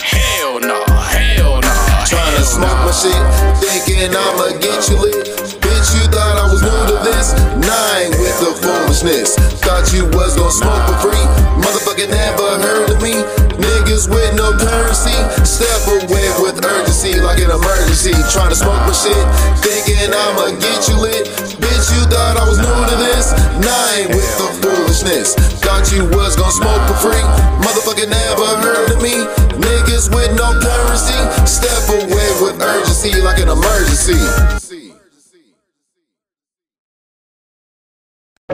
Hell 0.00 0.56
no, 0.56 0.80
hell 0.88 1.60
no. 1.60 1.74
Trying 2.08 2.36
to 2.40 2.44
smoke 2.48 2.80
my 2.88 2.92
shit, 2.96 3.20
thinking 3.60 4.08
I'ma 4.08 4.56
get 4.56 4.88
you 4.88 4.96
lit. 4.96 5.26
Bitch, 5.60 5.88
you 6.00 6.04
thought 6.08 6.40
I 6.40 6.48
was 6.48 6.62
new 6.64 6.80
to 6.88 6.96
this? 7.04 7.36
Nine 7.60 8.10
with 8.16 8.36
the 8.40 8.50
foolishness. 8.56 9.51
Thought 9.82 9.98
you 9.98 10.06
was 10.14 10.38
gonna 10.38 10.54
smoke 10.54 10.78
for 10.86 11.10
free. 11.10 11.26
Motherfucker 11.58 12.06
never 12.06 12.54
heard 12.62 12.86
of 12.94 13.02
me. 13.02 13.18
Niggas 13.58 14.06
with 14.06 14.30
no 14.38 14.54
currency. 14.54 15.18
Step 15.42 15.82
away 15.90 16.30
with 16.38 16.62
urgency 16.62 17.18
like 17.18 17.42
an 17.42 17.50
emergency. 17.50 18.14
Trying 18.30 18.54
to 18.54 18.54
smoke 18.54 18.78
my 18.86 18.94
shit, 18.94 19.18
thinking 19.58 20.06
I'ma 20.06 20.54
get 20.62 20.86
you 20.86 20.94
lit. 21.02 21.26
Bitch, 21.58 21.86
you 21.98 22.06
thought 22.06 22.38
I 22.38 22.46
was 22.46 22.62
new 22.62 22.70
to 22.70 22.96
this? 23.10 23.34
Nine 23.58 24.14
with 24.14 24.30
the 24.38 24.54
foolishness. 24.62 25.34
Thought 25.66 25.90
you 25.90 26.06
was 26.14 26.38
gonna 26.38 26.54
smoke 26.54 26.86
for 26.86 27.10
free. 27.10 27.26
Motherfucker 27.66 28.06
never 28.06 28.46
heard 28.62 28.86
of 28.86 29.02
me. 29.02 29.26
Niggas 29.58 30.14
with 30.14 30.30
no 30.38 30.54
currency. 30.62 31.18
Step 31.42 31.90
away 31.90 32.30
with 32.38 32.62
urgency 32.62 33.18
like 33.20 33.42
an 33.42 33.50
emergency. 33.50 34.14
Yeah. 34.14 34.62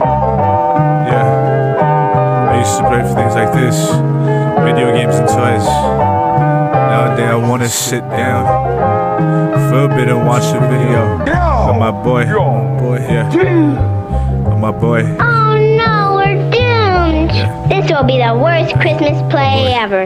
I 0.01 0.98
used 2.89 3.09
to 3.11 3.13
play 3.13 3.13
for 3.13 3.15
things 3.15 3.35
like 3.35 3.53
this 3.53 3.77
video 4.65 4.91
games 4.93 5.15
and 5.15 5.27
toys. 5.27 5.65
Nowadays, 5.65 7.29
I 7.29 7.35
want 7.35 7.61
to 7.61 7.69
sit 7.69 8.01
down 8.09 8.45
for 9.69 9.85
a 9.85 9.95
bit 9.95 10.07
and 10.09 10.25
watch 10.25 10.43
a 10.55 10.59
video. 10.59 11.19
Of 11.69 11.77
my 11.77 11.91
boy. 11.91 12.25
My 12.25 12.79
boy, 12.79 12.97
yeah. 12.99 14.51
Of 14.51 14.59
my 14.59 14.71
boy. 14.71 15.03
Oh 15.19 15.55
no, 15.77 16.15
we're 16.17 16.37
doomed. 16.49 17.31
This 17.69 17.91
will 17.91 18.03
be 18.03 18.17
the 18.17 18.33
worst 18.35 18.73
Christmas 18.75 19.21
play 19.31 19.73
ever. 19.73 20.05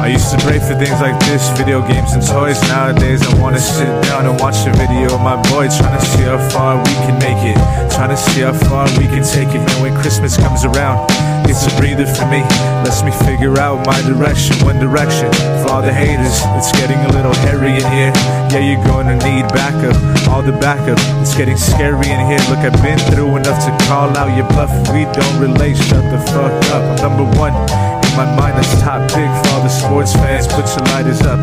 I 0.00 0.08
used 0.08 0.30
to 0.32 0.38
pray 0.46 0.58
for 0.58 0.74
things 0.78 0.98
like 1.00 1.18
this, 1.26 1.50
video 1.58 1.86
games 1.86 2.12
and 2.12 2.22
toys. 2.22 2.60
Nowadays, 2.68 3.20
I 3.22 3.40
wanna 3.40 3.58
sit 3.58 3.88
down 4.04 4.26
and 4.26 4.40
watch 4.40 4.66
a 4.66 4.72
video 4.72 5.14
of 5.14 5.20
my 5.20 5.36
boy, 5.50 5.68
trying 5.68 5.98
to 5.98 6.06
see 6.06 6.22
how 6.22 6.38
far 6.50 6.78
we 6.78 6.94
can 7.04 7.18
make 7.18 7.42
it. 7.44 7.58
Trying 7.92 8.10
to 8.10 8.16
see 8.16 8.40
how 8.40 8.52
far 8.52 8.86
we 8.96 9.06
can 9.08 9.24
take 9.24 9.48
it. 9.48 9.60
Man, 9.60 9.82
when 9.82 9.94
Christmas 10.00 10.36
comes 10.36 10.64
around, 10.64 11.10
it's 11.50 11.66
a 11.66 11.76
breather 11.76 12.06
for 12.06 12.26
me. 12.30 12.40
Lets 12.86 13.02
me 13.02 13.10
figure 13.26 13.58
out 13.58 13.84
my 13.84 14.00
direction, 14.02 14.54
one 14.64 14.78
direction. 14.78 15.30
For 15.60 15.74
all 15.74 15.82
the 15.82 15.92
haters, 15.92 16.38
it's 16.54 16.70
getting 16.72 16.98
a 16.98 17.10
little 17.12 17.34
hairy 17.42 17.74
in 17.74 17.86
here. 17.90 18.12
Yeah, 18.54 18.62
you're 18.62 18.84
gonna 18.84 19.18
need 19.18 19.50
backup, 19.50 19.98
all 20.30 20.42
the 20.42 20.52
backup. 20.52 20.98
It's 21.20 21.34
getting 21.34 21.56
scary 21.56 22.08
in 22.08 22.20
here. 22.30 22.40
Look, 22.48 22.62
I've 22.62 22.80
been 22.82 22.98
through 23.10 23.36
enough 23.36 23.58
to 23.66 23.86
call 23.86 24.16
out 24.16 24.30
your 24.36 24.46
bluff. 24.48 24.70
We 24.94 25.04
don't 25.10 25.36
relate, 25.40 25.76
shut 25.76 26.04
the 26.10 26.20
fuck 26.30 26.54
up. 26.70 27.02
Number 27.02 27.26
one 27.38 27.89
my 28.26 28.36
mind, 28.36 28.56
that's 28.58 28.76
top 28.82 29.00
pick 29.16 29.30
for 29.40 29.48
all 29.56 29.62
the 29.62 29.72
sports 29.72 30.12
fans. 30.12 30.46
Put 30.46 30.68
your 30.76 30.84
lighters 30.92 31.22
up. 31.24 31.40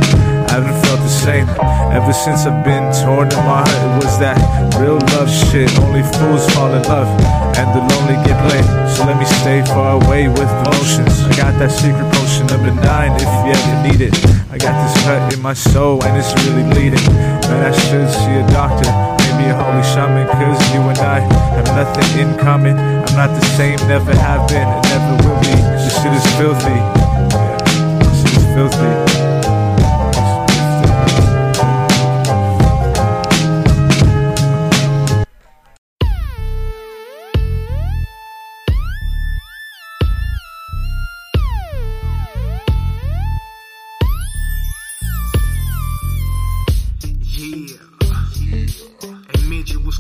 I 0.47 0.61
haven't 0.61 0.77
felt 0.85 1.01
the 1.01 1.09
same 1.09 1.47
ever 1.89 2.13
since 2.13 2.45
I've 2.45 2.63
been 2.63 2.85
torn 3.01 3.33
in 3.33 3.41
my 3.49 3.65
heart. 3.65 3.81
It 3.81 4.05
was 4.05 4.13
that 4.21 4.37
real 4.77 5.01
love 5.17 5.29
shit. 5.29 5.69
Only 5.81 6.05
fools 6.17 6.45
fall 6.53 6.69
in 6.73 6.83
love, 6.85 7.09
and 7.57 7.67
the 7.73 7.81
lonely 7.81 8.17
get 8.21 8.37
played. 8.45 8.67
So 8.93 9.05
let 9.09 9.17
me 9.17 9.25
stay 9.41 9.65
far 9.73 9.97
away 10.01 10.29
with 10.29 10.49
emotions. 10.65 11.25
I 11.25 11.33
got 11.33 11.57
that 11.57 11.71
secret 11.73 12.05
potion 12.13 12.45
number 12.53 12.73
nine 12.85 13.11
if 13.17 13.29
you 13.41 13.57
ever 13.57 13.75
need 13.89 14.01
it. 14.01 14.13
I 14.53 14.57
got 14.61 14.77
this 14.77 14.93
cut 15.03 15.33
in 15.33 15.41
my 15.41 15.53
soul 15.53 16.03
and 16.03 16.13
it's 16.17 16.33
really 16.45 16.65
bleeding. 16.69 17.05
Man, 17.49 17.61
I 17.65 17.73
should 17.73 18.09
see 18.09 18.35
a 18.37 18.45
doctor, 18.53 18.89
maybe 19.25 19.49
a 19.49 19.55
holy 19.57 19.83
shaman, 19.93 20.27
cause 20.29 20.61
you 20.73 20.81
and 20.81 20.99
I 20.99 21.19
have 21.57 21.69
nothing 21.73 22.09
in 22.21 22.37
common. 22.37 22.77
I'm 22.77 23.15
not 23.17 23.33
the 23.33 23.45
same, 23.57 23.77
never 23.89 24.13
have 24.13 24.47
been, 24.47 24.67
and 24.67 24.83
never 24.93 25.13
will 25.25 25.41
be. 25.41 25.76
This 25.87 26.03
shit 26.03 26.11
is 26.11 26.25
filthy. 26.35 26.79
This 28.03 28.21
shit 28.21 28.37
is 28.37 28.45
filthy. 28.53 29.16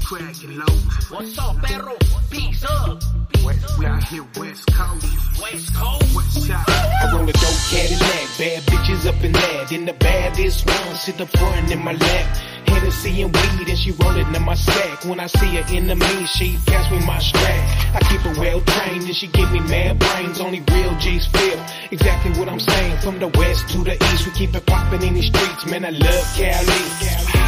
Cracking 0.07 0.57
low. 0.57 0.63
What's 1.09 1.37
up, 1.37 1.61
perro? 1.63 1.97
Peace 2.29 2.63
up. 2.63 3.03
We, 3.43 3.51
we 3.77 3.85
out 3.85 4.01
here 4.05 4.25
West 4.37 4.65
Coast. 4.71 5.05
West 5.41 5.75
Coast. 5.75 6.15
West 6.15 6.47
side. 6.47 6.63
I 6.65 7.11
roll 7.11 7.27
a 7.27 7.33
dope 7.33 7.59
Cadillac, 7.67 8.27
bad 8.39 8.63
bitches 8.71 9.05
up 9.05 9.21
in 9.21 9.33
that. 9.33 9.67
Then 9.69 9.83
the 9.83 9.91
baddest 9.91 10.65
one 10.65 10.95
sit 10.95 11.19
up 11.19 11.27
front 11.37 11.69
in 11.73 11.83
my 11.83 11.91
lap. 11.91 12.37
Hennessy 12.69 13.21
and 13.21 13.35
weed 13.35 13.67
and 13.67 13.77
she 13.77 13.91
rollin' 13.91 14.33
in 14.33 14.43
my 14.43 14.53
sack. 14.53 15.03
When 15.03 15.19
I 15.19 15.27
see 15.27 15.57
her 15.57 15.75
in 15.75 15.87
the 15.87 15.95
me, 15.97 16.25
she 16.25 16.55
pass 16.65 16.89
me 16.89 17.05
my 17.05 17.19
strap. 17.19 17.93
I 17.93 17.99
keep 18.07 18.21
her 18.21 18.39
well 18.39 18.61
trained 18.61 19.03
and 19.03 19.15
she 19.15 19.27
give 19.27 19.51
me 19.51 19.59
mad 19.59 19.99
brains. 19.99 20.39
Only 20.39 20.63
real 20.71 20.97
G's 20.99 21.27
feel 21.27 21.59
exactly 21.91 22.31
what 22.39 22.47
I'm 22.47 22.61
saying. 22.61 23.01
From 23.01 23.19
the 23.19 23.27
west 23.27 23.67
to 23.71 23.83
the 23.83 23.95
east, 23.95 24.25
we 24.25 24.31
keep 24.31 24.55
it 24.55 24.65
poppin' 24.65 25.03
in 25.03 25.15
the 25.15 25.21
streets. 25.21 25.65
Man, 25.65 25.83
I 25.83 25.89
love 25.89 26.25
Cali. 26.37 27.17
Blowing 27.27 27.46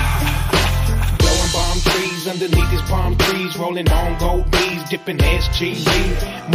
bomb 1.60 1.80
trees 1.92 2.28
underneath 2.28 2.70
these 2.72 2.82
palm 2.84 3.18
trees, 3.18 3.58
rolling 3.58 3.90
on 3.92 4.18
gold 4.18 4.50
bees, 4.52 4.82
dipping 4.90 5.18
SGV. 5.18 5.92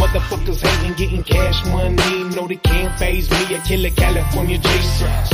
Motherfuckers 0.01 0.61
hating, 0.67 0.95
getting 1.01 1.23
cash 1.23 1.59
money. 1.67 2.17
No, 2.37 2.47
they 2.49 2.57
can't 2.57 2.93
phase 2.99 3.31
me. 3.31 3.57
I 3.57 3.61
kill 3.69 3.85
a 3.85 3.91
California 3.91 4.59
G. 4.59 4.69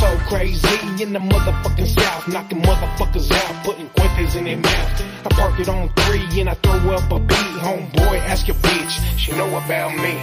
So 0.01 0.09
crazy 0.31 0.77
in 1.03 1.13
the 1.13 1.21
motherfucking 1.21 1.87
south, 1.87 2.29
knocking 2.29 2.63
motherfuckers 2.63 3.31
out, 3.31 3.65
putting 3.65 3.89
quintas 3.91 4.35
in 4.37 4.45
their 4.45 4.57
mouth. 4.57 4.91
I 5.27 5.29
park 5.41 5.61
it 5.61 5.69
on 5.69 5.89
three 6.01 6.41
and 6.41 6.49
I 6.49 6.55
throw 6.55 6.81
up 6.97 7.11
a 7.13 7.19
beat. 7.21 7.55
Homeboy, 7.65 8.19
ask 8.33 8.49
your 8.49 8.57
bitch, 8.57 8.95
she 9.19 9.31
know 9.33 9.51
about 9.63 9.93
me. 10.05 10.15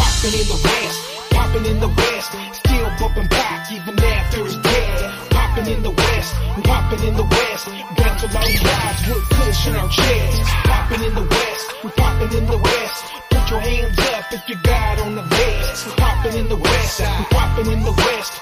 Popping 0.00 0.34
in 0.40 0.46
the 0.52 0.60
west, 0.64 0.98
popping 1.30 1.66
in 1.66 1.78
the 1.80 1.92
west, 2.00 2.28
still 2.60 2.88
bumping 2.98 3.28
back 3.28 3.70
even 3.70 3.98
after 3.98 4.44
it's 4.46 4.56
dead. 4.56 5.33
Popping 5.64 5.78
in 5.78 5.82
the 5.82 5.90
west, 5.92 6.34
we 6.56 6.62
popping 6.62 7.08
in 7.08 7.16
the 7.16 7.24
west. 7.24 7.66
Rental 7.68 8.28
long 8.34 8.52
drives 8.52 9.08
with 9.08 9.28
cushion 9.30 9.76
our 9.76 9.88
chest. 9.88 10.42
Popping 10.68 11.02
in 11.04 11.14
the 11.14 11.22
west, 11.22 11.66
we 11.82 11.90
popping 11.90 12.36
in 12.36 12.44
the 12.44 12.58
west. 12.58 13.04
Put 13.30 13.50
your 13.50 13.60
hands 13.60 13.98
up 13.98 14.30
if 14.30 14.46
you 14.46 14.56
got 14.56 14.98
on 15.00 15.14
the 15.14 15.22
vest. 15.22 15.86
We 15.86 15.92
popping 15.94 16.36
in 16.36 16.48
the 16.50 16.56
west, 16.56 17.00
we 17.00 17.24
popping 17.30 17.72
in 17.72 17.82
the 17.82 17.92
west. 17.92 18.32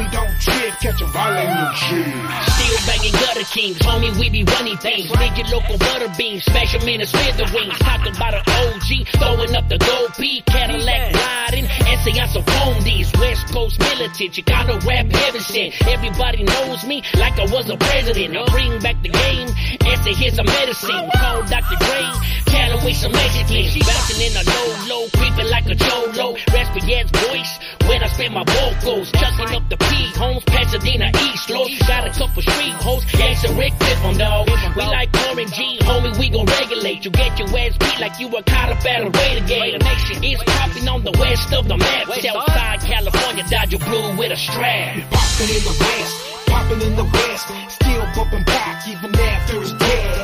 Homie, 0.00 0.12
don't 0.12 0.40
trip, 0.40 0.72
catch 0.80 1.00
a 1.02 1.06
volley 1.06 1.44
in 1.44 1.56
your 1.60 1.72
cheese. 1.76 2.54
Still 2.56 2.78
banging 2.86 3.12
gutter 3.12 3.44
kings, 3.44 3.78
homie, 3.78 4.18
we 4.18 4.30
be 4.30 4.44
running 4.44 4.76
things. 4.78 5.10
Big 5.12 5.36
your 5.36 5.60
local 5.60 5.76
butter 5.78 6.08
beans, 6.16 6.44
smash 6.44 6.72
them 6.72 6.88
in 6.88 7.00
a 7.00 7.06
wings. 7.52 7.78
Talking 7.78 8.16
about 8.16 8.34
an 8.34 8.42
OG, 8.46 8.88
throwing 9.18 9.54
up 9.54 9.68
the 9.68 9.78
gold 9.78 10.14
P, 10.16 10.40
Cadillac 10.46 11.14
riding, 11.14 11.64
essay 11.64 12.18
on 12.20 12.28
some 12.28 12.44
phone 12.44 12.82
these. 12.84 13.12
West 13.20 13.46
Coast 13.52 13.78
militant, 13.78 14.32
Chicano 14.32 14.80
rap 14.86 15.06
heaven 15.06 15.40
sent. 15.40 15.74
Everybody 15.86 16.44
knows 16.44 16.84
me 16.84 17.02
like 17.18 17.38
I 17.38 17.44
was 17.52 17.68
a 17.68 17.76
president. 17.76 18.36
I 18.36 18.44
bring 18.50 18.78
back 18.80 19.02
the 19.02 19.10
game, 19.10 19.48
essay 19.84 20.14
here's 20.14 20.36
some 20.36 20.46
medicine. 20.46 21.10
Call 21.12 21.42
Dr. 21.44 21.76
Dre, 21.76 22.04
Callaway 22.46 22.92
some 22.92 23.12
Mexicans. 23.12 23.76
Bouncing 23.84 24.20
in 24.24 24.32
a 24.36 24.44
low, 24.48 24.68
low, 24.88 25.08
creeping 25.12 25.50
like 25.50 25.66
a 25.68 25.76
cholo. 25.76 26.36
Raspy 26.52 26.94
ass 26.94 27.10
voice, 27.10 27.58
when 27.86 28.02
I 28.02 28.08
spend 28.08 28.34
my 28.34 28.44
vocals. 28.44 29.12
Chucking 29.12 29.54
up 29.56 29.68
the 29.68 29.76
P, 29.76 30.12
homes, 30.16 30.44
Pasadena, 30.44 31.10
East 31.26 31.50
Los. 31.50 31.78
Got 31.86 32.06
a 32.06 32.10
couple 32.10 32.42
street 32.42 32.76
hoes, 32.80 33.04
gangsta 33.06 33.56
Ric 33.58 33.72
Piffon, 33.78 34.18
dog. 34.18 34.48
We 34.76 34.82
like 34.82 35.10
Orange 35.28 35.52
G, 35.52 35.78
homie, 35.82 36.18
we 36.18 36.30
gon' 36.30 36.46
regulate. 36.46 37.04
You 37.04 37.10
get 37.10 37.38
your 37.38 37.48
ass 37.48 37.76
beat 37.78 38.00
like 38.00 38.18
you 38.20 38.28
a 38.28 38.42
caught 38.42 38.70
up 38.70 38.84
at 38.84 39.02
a 39.02 39.10
Raider 39.10 39.46
game. 39.46 39.78
The 39.78 39.84
nation 39.84 40.24
is 40.24 40.42
popping 40.44 40.88
on 40.88 41.04
the 41.04 41.12
west 41.18 41.52
of 41.52 41.68
the 41.68 41.76
map. 41.76 42.06
Southside 42.06 42.80
California, 42.80 43.44
Dodger 43.48 43.78
Blue 43.78 44.16
with 44.16 44.32
a 44.32 44.36
strap. 44.36 44.96
Popping 45.10 45.50
in 45.54 45.62
the 45.64 45.76
west, 45.80 46.46
popping 46.46 46.80
in 46.82 46.96
the 46.96 47.04
west, 47.04 47.46
still 47.72 48.06
bumping 48.14 48.44
back 48.44 48.88
even 48.88 49.14
after 49.14 49.60
it's 49.60 49.72
dead. 49.72 50.19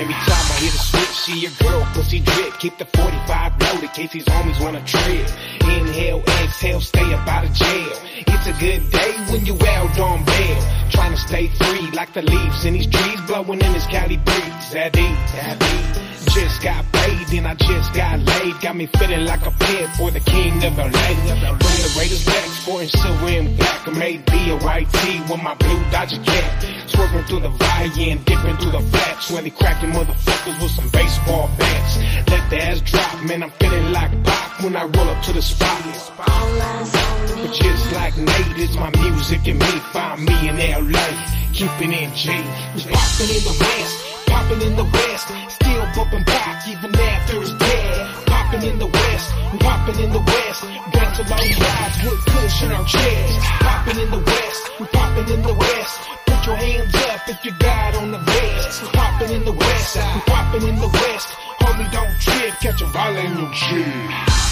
Every 0.00 0.14
time 0.14 0.32
I 0.32 0.56
hit 0.64 0.72
a 0.72 0.78
switch, 0.78 1.14
see 1.28 1.40
your 1.40 1.50
girl 1.60 1.86
pussy 1.92 2.20
drip. 2.20 2.58
Keep 2.58 2.78
the 2.78 2.86
45 2.86 3.60
loaded 3.60 3.82
in 3.82 3.88
case 3.90 4.12
these 4.12 4.24
homies 4.24 4.58
wanna 4.58 4.82
trip. 4.86 5.28
Inhale, 5.60 6.22
exhale, 6.40 6.80
stay 6.80 7.12
up 7.12 7.28
out 7.28 7.44
of 7.44 7.52
jail. 7.52 7.92
It's 8.16 8.46
a 8.46 8.52
good 8.56 8.90
day 8.90 9.12
when 9.28 9.44
you 9.44 9.58
out 9.60 10.00
on 10.00 10.24
bail. 10.24 10.60
Trying 10.90 11.12
to 11.12 11.18
stay 11.18 11.48
free 11.48 11.90
like 11.90 12.14
the 12.14 12.22
leaves 12.22 12.64
in 12.64 12.72
these 12.72 12.86
trees 12.86 13.20
blowing 13.26 13.60
in 13.60 13.72
this 13.74 13.86
Cali 13.88 14.16
breeze. 14.16 14.74
E. 14.74 16.10
Just 16.32 16.62
got 16.62 16.84
paid 16.92 17.32
and 17.36 17.46
I 17.46 17.54
just 17.54 17.92
got 17.92 18.20
laid. 18.20 18.60
Got 18.62 18.76
me 18.76 18.86
feeling 18.86 19.26
like 19.26 19.44
a 19.44 19.50
pimp 19.50 19.90
for 19.96 20.10
the 20.10 20.20
king 20.20 20.64
of 20.64 20.78
LA. 20.78 20.90
Bring 20.90 21.80
the 21.84 21.94
Raiders 21.98 22.24
back, 22.24 22.46
sporting 22.48 22.88
silver 22.88 23.26
and 23.26 23.56
black. 23.58 23.86
I 23.86 23.90
made 23.90 24.24
be 24.24 24.50
a 24.50 24.56
white 24.56 24.90
tee 24.92 25.20
with 25.28 25.42
my 25.42 25.54
blue 25.56 25.82
Dodger 25.90 26.22
cap. 26.22 26.64
Swerving 26.90 27.24
through 27.24 27.40
the 27.40 27.48
valley 27.50 28.10
and 28.10 28.24
dipping 28.24 28.56
through 28.58 28.72
the 28.72 28.80
flats. 28.80 29.30
When 29.30 29.44
they 29.44 29.50
cracking 29.50 29.90
motherfuckers 29.90 30.62
with 30.62 30.72
some 30.72 30.88
baseball 30.90 31.48
bats. 31.58 31.98
Let 32.30 32.50
the 32.50 32.62
ass 32.62 32.80
drop, 32.80 33.22
man, 33.24 33.42
I'm 33.42 33.50
feeling 33.52 33.92
like 33.92 34.10
Pac 34.24 34.62
when 34.62 34.76
I 34.76 34.84
roll 34.84 35.08
up 35.08 35.22
to 35.24 35.32
the 35.32 35.42
spot. 35.42 35.82
But 35.86 37.52
just 37.54 37.92
like 37.92 38.16
Nate, 38.18 38.58
it's 38.58 38.74
my 38.76 38.90
music 38.90 39.46
and 39.46 39.58
me. 39.58 39.72
Find 39.92 40.24
me 40.24 40.48
in 40.48 40.56
LA, 40.56 41.06
keeping 41.52 41.92
in 41.92 42.10
G. 42.14 42.30
Was 42.74 42.86
popping 42.86 43.30
in 43.36 43.42
the 43.48 43.56
west, 43.60 44.26
popping 44.26 44.62
in 44.62 44.76
the 44.76 44.84
west. 44.84 45.26
Still 45.48 45.86
bumping 45.94 46.24
back 46.24 46.68
even 46.68 46.94
after 46.94 47.40
it's 47.40 47.54
dead. 47.54 48.26
Popping 48.26 48.62
in 48.62 48.78
the 48.78 48.86
west, 48.86 49.26
popping 49.60 49.98
in 50.04 50.10
the 50.12 50.20
west. 50.20 50.64
Rental 50.94 51.24
long 51.30 51.48
drives 51.54 51.98
with 52.04 52.24
cushion 52.26 52.72
our 52.72 52.84
chest. 52.84 53.40
Popping 53.60 53.98
in 53.98 54.10
the 54.10 54.18
west, 54.18 54.62
popping 54.92 55.28
in 55.34 55.42
the 55.42 55.54
west. 55.54 56.19
Your 56.50 56.58
hands 56.58 56.94
up 56.96 57.28
if 57.28 57.44
you 57.44 57.52
got 57.52 57.94
on 57.94 58.10
the 58.10 58.18
vest. 58.18 58.82
Popping 58.92 59.30
in 59.30 59.44
the 59.44 59.52
west, 59.52 59.96
popping 60.26 60.66
in 60.66 60.74
the 60.80 60.88
west. 60.88 61.28
Homie, 61.60 61.88
don't 61.92 62.20
trip, 62.20 62.54
catch 62.54 62.82
a 62.82 62.86
volley 62.86 63.24
in 63.24 63.38
your 63.38 63.52
cheese. 63.52 64.49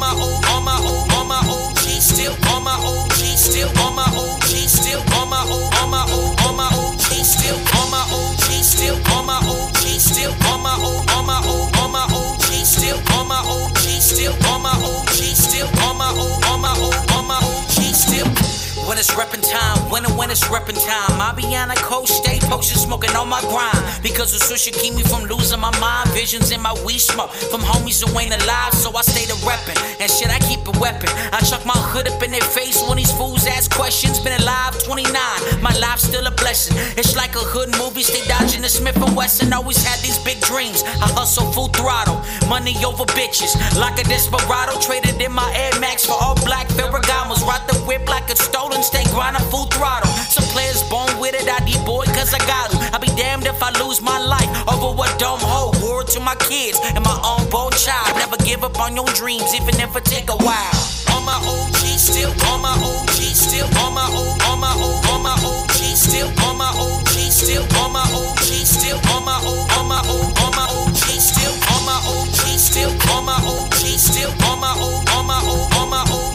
my 0.00 0.12
old, 0.16 0.44
all 0.46 0.62
my 0.62 0.80
old, 0.80 1.12
all 1.12 1.24
my 1.26 1.42
old 1.46 1.76
G 1.76 2.00
still, 2.00 2.32
On 2.48 2.64
my 2.64 2.74
old 2.80 3.10
G 3.20 3.36
still, 3.36 3.68
On 3.84 3.94
my 3.94 4.08
old 4.16 4.40
G 4.48 4.66
still, 4.66 5.00
On 5.20 5.28
my 5.28 5.44
old, 5.44 5.74
all 5.76 5.88
my 5.88 6.04
old, 6.10 6.40
all 6.40 6.54
my 6.54 6.70
old 6.72 6.98
G 6.98 7.22
still, 7.22 7.60
all 7.76 7.88
my 7.92 8.02
old 8.10 8.36
G 8.48 8.62
still, 8.64 8.96
all 9.12 9.22
my 9.22 9.38
old 9.44 9.74
G 9.76 9.98
still, 9.98 10.32
all 10.48 10.58
my 10.58 10.74
old, 10.80 11.04
all 11.10 11.22
my 11.22 11.38
old, 11.44 11.76
all 11.76 11.88
my 11.88 12.08
old 12.16 12.40
G 12.40 12.64
still, 12.64 12.96
all 13.12 13.26
my 13.26 13.44
old 13.44 13.76
G 13.76 14.00
still, 14.00 14.34
all 14.48 14.58
my 14.58 14.74
old 14.82 15.09
reppin' 19.08 19.40
time. 19.40 19.78
When 19.88 20.04
and 20.04 20.16
when 20.18 20.30
it's 20.30 20.44
reppin' 20.44 20.76
time. 20.76 21.20
I 21.20 21.32
be 21.32 21.56
on 21.56 21.70
a 21.70 21.76
coast, 21.76 22.12
stay 22.22 22.38
posted, 22.40 22.76
smoking 22.76 23.16
on 23.16 23.28
my 23.28 23.40
grind. 23.48 23.80
Because 24.02 24.32
the 24.32 24.38
sushi 24.44 24.72
keep 24.72 24.94
me 24.94 25.02
from 25.02 25.24
losing 25.24 25.60
my 25.60 25.72
mind. 25.80 26.10
Visions 26.10 26.50
in 26.50 26.60
my 26.60 26.74
weed 26.84 26.98
smoke 26.98 27.30
from 27.30 27.62
homies 27.62 28.04
who 28.04 28.18
ain't 28.18 28.34
alive, 28.42 28.74
so 28.74 28.94
I 28.94 29.00
stay 29.00 29.24
the 29.24 29.38
reppin'. 29.40 29.78
And 30.00 30.10
shit, 30.10 30.28
I 30.28 30.38
keep 30.40 30.68
a 30.68 30.78
weapon. 30.78 31.08
I 31.32 31.40
chuck 31.40 31.64
my 31.64 31.78
hood 31.92 32.08
up 32.08 32.22
in 32.22 32.30
their 32.30 32.42
face 32.42 32.82
when 32.86 32.98
these 32.98 33.12
fools 33.12 33.46
ask 33.46 33.69
life's 35.80 36.04
still 36.04 36.26
a 36.26 36.30
blessing. 36.30 36.76
It's 36.96 37.16
like 37.16 37.34
a 37.34 37.44
hood 37.52 37.70
movie, 37.78 38.02
stay 38.02 38.22
dodging 38.28 38.62
the 38.62 38.68
Smith 38.68 38.96
and 38.96 39.16
Wesson. 39.16 39.52
Always 39.52 39.82
had 39.82 39.98
these 40.04 40.18
big 40.22 40.40
dreams. 40.40 40.82
I 40.84 41.08
hustle 41.16 41.50
full 41.52 41.68
throttle, 41.68 42.20
money 42.48 42.76
over 42.84 43.04
bitches. 43.16 43.56
Like 43.80 43.98
a 43.98 44.04
desperado, 44.04 44.78
traded 44.80 45.20
in 45.20 45.32
my 45.32 45.48
Air 45.56 45.72
Max 45.80 46.04
for 46.04 46.16
all 46.20 46.36
black 46.44 46.68
Ferragamos. 46.68 47.40
Ride 47.48 47.64
the 47.68 47.78
whip 47.88 48.08
like 48.08 48.28
it's 48.30 48.44
stolen, 48.44 48.82
stay 48.82 49.04
grinding 49.10 49.44
full 49.50 49.66
throttle. 49.66 50.10
Some 50.28 50.44
players 50.52 50.82
born 50.90 51.10
with 51.18 51.34
it, 51.34 51.48
I 51.48 51.60
boy, 51.84 52.04
cause 52.16 52.32
I 52.34 52.38
got 52.46 52.72
'em. 52.72 52.80
I'll 52.92 53.00
be 53.00 53.12
damned 53.16 53.46
if 53.46 53.62
I 53.62 53.70
lose 53.82 54.00
my 54.00 54.18
life 54.18 54.50
over 54.68 54.90
what 54.98 55.10
dumb 55.18 55.40
hoe. 55.40 55.72
Word 55.82 56.06
to 56.14 56.20
my 56.20 56.36
kids 56.50 56.78
and 56.96 57.04
my 57.04 57.16
unborn 57.32 57.72
child. 57.72 58.16
Never 58.16 58.36
give 58.48 58.62
up 58.64 58.78
on 58.84 58.94
your 58.94 59.10
dreams, 59.20 59.54
even 59.58 59.74
if 59.80 59.96
it 59.96 60.04
take 60.04 60.28
a 60.30 60.38
while. 60.46 60.76
On 61.14 61.22
my 61.24 61.38
OG 61.52 61.82
still, 61.98 62.32
on 62.50 62.60
my 62.62 62.74
OG 62.90 63.18
still, 63.46 63.68
on 63.82 63.92
my 63.94 64.06
O, 64.20 64.24
on 64.50 64.58
my 64.60 64.72
O, 64.86 65.12
on 65.12 65.22
my 65.22 65.36
OG 65.50 65.69
still, 66.10 66.28
on 66.42 66.58
my 66.58 66.66
OG 66.74 67.14
still, 67.30 67.62
on 67.78 67.92
my 67.92 68.02
OG 68.02 68.50
still, 68.66 68.98
on 69.14 69.24
my 69.24 69.38
O, 69.46 69.54
on 69.78 69.86
my 69.86 70.02
OG 70.02 70.34
on 70.42 70.50
my 70.56 70.66
OG 70.66 71.06
still, 71.22 71.54
on 71.70 71.86
my 71.86 71.98
OG 72.02 72.58
still, 72.58 72.90
on 73.14 73.24
my 73.24 73.38
OG 73.46 73.74
still, 73.98 74.30
on 74.50 74.58
my 74.58 74.74
OG 74.74 75.06
on 75.14 75.26
my 75.26 75.38
OG 75.38 75.70
on 75.78 75.88
my 75.88 76.02
OG. 76.02 76.30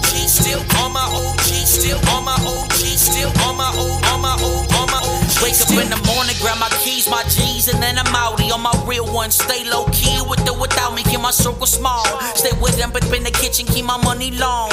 Wake 5.44 5.60
up 5.60 5.70
in 5.84 5.90
the 5.92 6.00
morning, 6.08 6.36
grab 6.40 6.58
my 6.60 6.70
keys, 6.80 7.10
my 7.10 7.24
G's, 7.28 7.68
and 7.68 7.82
then 7.84 7.98
I'm 7.98 8.06
outie 8.16 8.52
on 8.52 8.62
my 8.62 8.74
real 8.88 9.06
one. 9.12 9.32
Stay 9.32 9.64
low 9.70 9.86
key 9.92 10.22
with 10.28 10.48
or 10.50 10.58
without 10.58 10.94
me, 10.96 11.04
keep 11.04 11.20
my 11.20 11.32
circle 11.32 11.68
small. 11.68 12.06
Stay 12.36 12.56
with 12.62 12.78
them, 12.78 12.92
but 12.92 13.04
in 13.14 13.24
the 13.24 13.32
kitchen, 13.32 13.66
keep 13.66 13.86
my 13.86 13.98
money 13.98 14.32
long. 14.32 14.72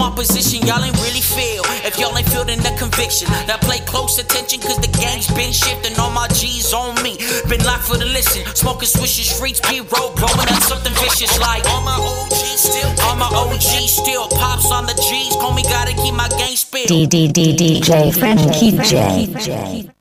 My 0.00 0.08
position, 0.16 0.66
y'all 0.66 0.82
ain't 0.82 0.96
really 1.04 1.20
feel. 1.20 1.60
If 1.84 1.98
y'all 1.98 2.16
ain't 2.16 2.26
feeling 2.32 2.56
the 2.64 2.72
conviction, 2.80 3.28
now 3.44 3.58
play 3.58 3.80
close 3.84 4.18
attention, 4.18 4.60
cause 4.60 4.80
the 4.80 4.88
gang's 4.96 5.28
been 5.36 5.52
shifting. 5.52 5.92
All 6.00 6.10
my 6.10 6.26
G's 6.28 6.72
on 6.72 6.96
me, 7.02 7.18
been 7.52 7.62
locked 7.68 7.84
for 7.84 7.98
the 7.98 8.06
listen. 8.06 8.40
Smoking 8.56 8.88
swishes, 8.88 9.28
streets, 9.28 9.60
B 9.60 9.84
roll, 9.92 10.16
blowing 10.16 10.48
up 10.48 10.62
something 10.64 10.94
vicious 11.04 11.38
like. 11.38 11.68
All 11.68 11.82
my 11.82 12.00
OG 12.00 12.32
still, 12.56 12.88
all 13.04 13.16
my 13.16 13.28
OG 13.28 13.60
still. 13.92 14.26
Pops 14.28 14.72
on 14.72 14.86
the 14.86 14.96
G's, 14.96 15.36
call 15.36 15.52
me, 15.52 15.64
gotta 15.64 15.92
keep 15.92 16.14
my 16.14 16.28
gang 16.40 16.56
spill. 16.56 16.86
D 16.86 17.04
D 17.04 17.28
D 17.28 17.52
DJ 17.52 18.08
Frankie 18.16 18.72
J. 18.80 19.28
C-A-L-I-F-O-R-N-I-A 19.28 19.99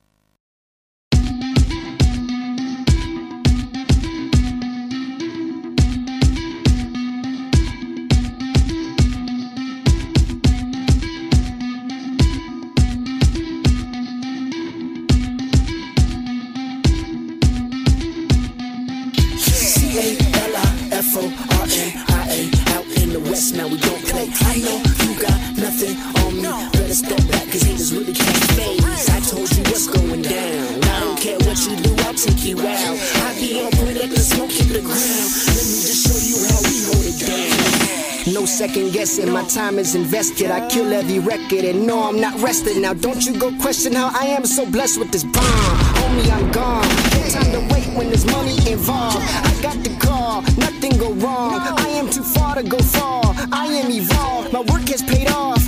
time 39.50 39.80
is 39.80 39.96
invested. 39.96 40.52
I 40.52 40.68
kill 40.70 40.94
every 40.94 41.20
record 41.20 41.66
and 41.66 41.88
no, 41.88 42.04
I'm 42.04 42.22
not 42.22 42.40
rested. 42.40 42.78
Now, 42.78 42.94
don't 42.94 43.26
you 43.26 43.38
go 43.38 43.52
question 43.60 43.94
how 43.94 44.12
I 44.14 44.26
am 44.28 44.46
so 44.46 44.66
blessed 44.66 45.00
with 45.00 45.12
this 45.12 45.24
bomb. 45.24 45.78
Homie, 46.00 46.32
I'm 46.32 46.52
gone. 46.52 46.88
No 47.16 47.30
time 47.30 47.52
to 47.52 47.74
wait 47.74 47.88
when 47.98 48.10
there's 48.10 48.26
money 48.26 48.58
involved. 48.72 49.18
I 49.18 49.62
got 49.62 49.84
the 49.84 49.96
call, 50.00 50.42
nothing 50.58 50.98
go 50.98 51.14
wrong. 51.14 51.60
I 51.60 51.90
am 51.90 52.10
too 52.10 52.24
far 52.24 52.56
to 52.56 52.64
go 52.64 52.78
far. 52.78 53.24
I 53.52 53.66
am 53.66 53.92
evolved, 53.92 54.54
my 54.54 54.62
work 54.62 54.88
has 54.90 55.02
paid 55.02 55.28
off. 55.30 55.59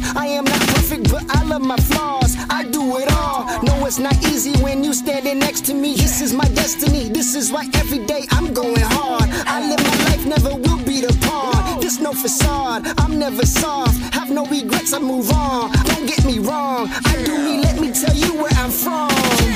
Never 13.22 13.46
soft. 13.46 14.00
Have 14.16 14.32
no 14.32 14.46
regrets. 14.48 14.94
I 14.94 15.00
move 15.00 15.30
on. 15.32 15.72
Don't 15.90 16.08
get 16.08 16.26
me 16.26 16.40
wrong. 16.40 16.90
I 17.06 17.24
do 17.24 17.38
me. 17.38 17.62
Let 17.62 17.80
me 17.80 17.92
tell 17.92 18.16
you 18.16 18.34
where 18.42 18.56
I'm 18.64 18.72
from. 18.72 19.12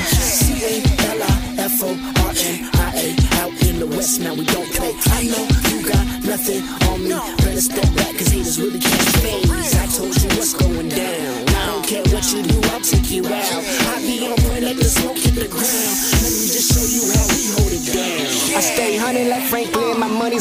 C 0.06 0.54
A 0.71 0.73
L 1.13 1.23
I 1.23 1.56
F 1.71 1.84
O 1.84 1.89
R 2.28 2.34
N 2.51 2.69
I 2.73 2.89
A. 3.04 3.08
Out 3.41 3.54
in 3.67 3.80
the 3.80 3.88
west, 3.88 4.21
now 4.21 4.36
we 4.36 4.45
don't 4.45 4.71
play. 4.71 4.93
I 5.17 5.23
know 5.32 5.64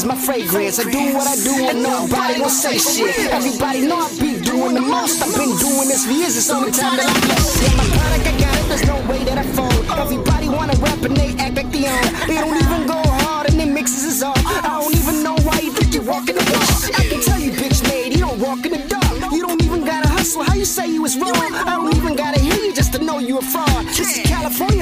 Franklin, 0.01 0.17
my 0.17 0.25
fragrance. 0.25 0.79
I 0.79 0.91
do 0.91 1.13
what 1.15 1.27
I 1.27 1.35
do 1.35 1.69
and 1.69 1.83
nobody 1.83 2.39
will 2.41 2.49
say 2.49 2.77
shit. 2.77 3.31
Everybody 3.31 3.87
know 3.87 3.99
I 3.99 4.09
be 4.19 4.41
doing 4.41 4.73
the 4.73 4.81
most. 4.81 5.21
I've 5.23 5.31
been 5.35 5.55
doing 5.55 5.87
this 5.87 6.05
for 6.05 6.11
years, 6.11 6.35
it's 6.35 6.49
only 6.49 6.71
time 6.71 6.97
that 6.97 7.07
I 7.07 7.15
bless. 7.23 7.63
Yeah, 7.63 7.77
my 7.77 7.87
product, 7.95 8.27
I 8.27 8.33
got 8.39 8.55
it, 8.59 8.67
there's 8.67 8.87
no 8.87 8.97
way 9.07 9.23
that 9.23 9.37
I 9.37 9.43
fold. 9.55 9.71
Everybody 9.97 10.49
wanna 10.49 10.75
rap 10.83 11.01
and 11.03 11.15
they 11.15 11.31
act 11.39 11.55
like 11.55 11.71
they 11.71 11.87
own. 11.87 12.27
They 12.27 12.35
don't 12.35 12.57
even 12.57 12.87
go 12.87 12.99
hard 13.23 13.49
and 13.49 13.59
their 13.59 13.71
mixes 13.71 14.03
is 14.03 14.23
off. 14.23 14.41
I 14.45 14.79
don't 14.81 14.95
even 14.95 15.23
know 15.23 15.35
why 15.47 15.59
you 15.59 15.71
think 15.71 15.93
you're 15.93 16.03
walking 16.03 16.35
the 16.35 16.43
walk. 16.43 16.99
I 16.99 17.03
can 17.07 17.21
tell 17.21 17.39
you, 17.39 17.51
bitch 17.51 17.81
made, 17.87 18.13
you 18.13 18.19
don't 18.19 18.39
walk 18.39 18.65
in 18.65 18.73
the 18.73 18.83
dark. 18.87 19.31
You 19.31 19.47
don't 19.47 19.63
even 19.63 19.85
gotta 19.85 20.09
hustle, 20.09 20.43
how 20.43 20.55
you 20.55 20.65
say 20.65 20.87
you 20.91 21.01
was 21.03 21.17
wrong? 21.17 21.35
I 21.35 21.75
don't 21.75 21.95
even 21.95 22.15
gotta 22.15 22.39
hear 22.39 22.55
you 22.55 22.73
just 22.73 22.91
to 22.93 22.99
know 22.99 23.19
you 23.19 23.37
a 23.37 23.41
fraud. 23.41 23.85
This 23.95 24.17
is 24.17 24.23
California, 24.27 24.74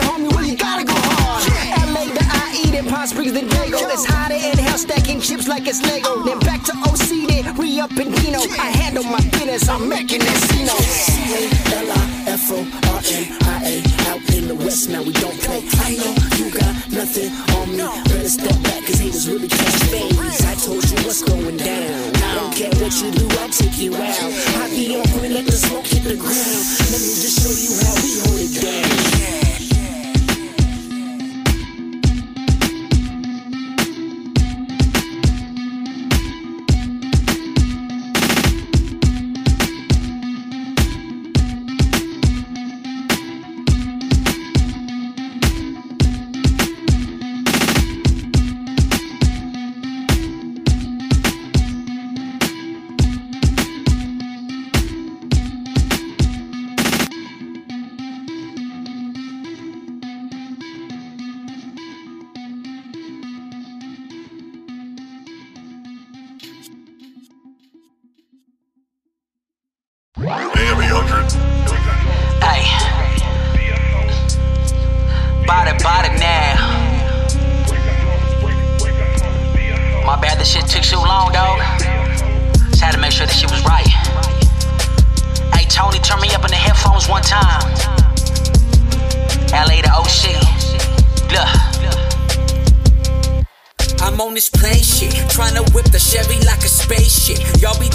Springs, 3.23 3.39
then 3.39 3.47
Dago. 3.49 3.79
That's 3.87 4.05
hotter 4.05 4.35
in 4.35 4.57
hell, 4.57 4.77
stacking 4.77 5.21
chips 5.21 5.47
like 5.47 5.65
it's 5.67 5.81
Lego. 5.81 6.23
Then 6.23 6.39
back 6.39 6.63
to 6.63 6.73
OC, 6.89 7.27
then 7.27 7.55
re 7.55 7.79
up 7.79 7.91
in 7.91 8.11
Dino. 8.11 8.39
I 8.59 8.69
handle 8.71 9.03
my 9.03 9.21
business, 9.31 9.69
I'm 9.69 9.87
making 9.87 10.21
Encino. 10.21 10.77
C-A-L-I-F-O-R-N-I-A. 10.81 12.03
Out 14.09 14.35
in 14.35 14.47
the 14.47 14.55
west, 14.55 14.89
now 14.89 15.03
we 15.03 15.13
don't 15.13 15.39
play. 15.39 15.63
I 15.79 15.95
know 15.95 16.22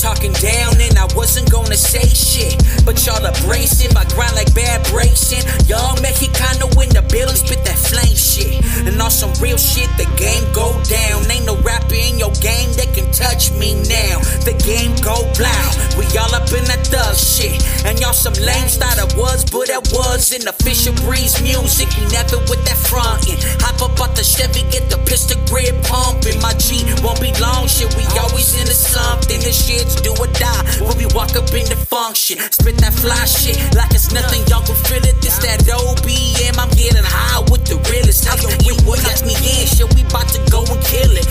talking 0.08 0.32
down 0.40 0.72
and 0.80 0.96
I 0.96 1.04
wasn't 1.12 1.52
gonna 1.52 1.76
say 1.76 2.08
shit. 2.08 2.56
But 2.86 2.96
y'all 3.04 3.20
abrasive, 3.20 3.94
I 3.94 4.04
grind 4.16 4.34
like 4.40 4.54
bad 4.54 4.80
bracing. 4.88 5.44
Young 5.68 6.00
Mexicano 6.00 6.72
in 6.80 6.88
the 6.96 7.04
building, 7.12 7.36
spit 7.36 7.60
that 7.68 7.76
flame 7.76 8.16
shit. 8.16 8.56
And 8.88 8.96
on 9.02 9.10
some 9.10 9.32
real 9.36 9.58
shit, 9.58 9.90
the 10.00 10.08
game 10.16 10.44
go 10.56 10.72
down. 10.88 11.28
Ain't 11.28 11.44
no 11.44 11.56
rapper 11.60 11.92
in 11.92 12.16
your 12.16 12.32
game 12.40 12.67
touch 13.38 13.54
me 13.54 13.74
now. 13.86 14.18
The 14.42 14.54
game 14.66 14.90
go 14.98 15.14
loud. 15.38 15.74
We 15.94 16.04
all 16.18 16.34
up 16.34 16.50
in 16.50 16.66
that 16.66 16.82
thug 16.90 17.14
shit. 17.14 17.54
And 17.86 17.98
y'all 18.02 18.12
some 18.12 18.34
lames 18.34 18.76
thought 18.76 18.98
I 18.98 19.06
was, 19.14 19.46
but 19.46 19.70
I 19.70 19.78
was 19.94 20.34
in 20.34 20.42
official 20.48 20.94
breeze 21.06 21.38
music. 21.40 21.86
We 21.94 22.04
never 22.10 22.42
with 22.50 22.62
that 22.66 22.78
frontin'. 22.90 23.38
Hop 23.62 23.78
up 23.78 23.94
out 24.02 24.18
the 24.18 24.26
Chevy, 24.26 24.66
get 24.74 24.90
the 24.90 24.98
pistol 25.06 25.38
grip 25.46 25.78
pumping. 25.86 26.42
My 26.42 26.52
G 26.58 26.82
won't 27.06 27.22
be 27.22 27.30
long 27.38 27.70
shit. 27.70 27.94
We 27.94 28.02
always 28.18 28.58
into 28.58 28.74
something. 28.74 29.38
The 29.38 29.54
shit's 29.54 30.02
do 30.02 30.10
or 30.18 30.30
die. 30.34 30.62
When 30.82 30.98
we 30.98 31.06
walk 31.14 31.38
up 31.38 31.46
in 31.54 31.66
the 31.70 31.78
function, 31.78 32.42
spit 32.50 32.82
that 32.82 32.94
fly 32.94 33.22
shit 33.24 33.54
like 33.78 33.94
it's 33.94 34.10
nothing. 34.10 34.42
Y'all 34.50 34.66
can 34.66 34.74
feel 34.90 35.04
it. 35.06 35.14
This 35.22 35.38
that 35.46 35.62
OBM. 35.70 36.58
I'm 36.58 36.70
getting 36.74 37.06
high 37.06 37.46
with 37.54 37.62
the 37.70 37.78
realest. 37.86 38.26
How 38.26 38.34
you 38.42 38.50
you 38.66 38.74
would 38.90 38.98
ask 39.06 39.22
me 39.22 39.38
in? 39.38 39.62
Shit, 39.70 39.86
we 39.94 40.02
bout 40.10 40.26
to 40.34 40.42
go 40.50 40.66
and 40.66 40.82
kill 40.82 41.14
it. 41.14 41.26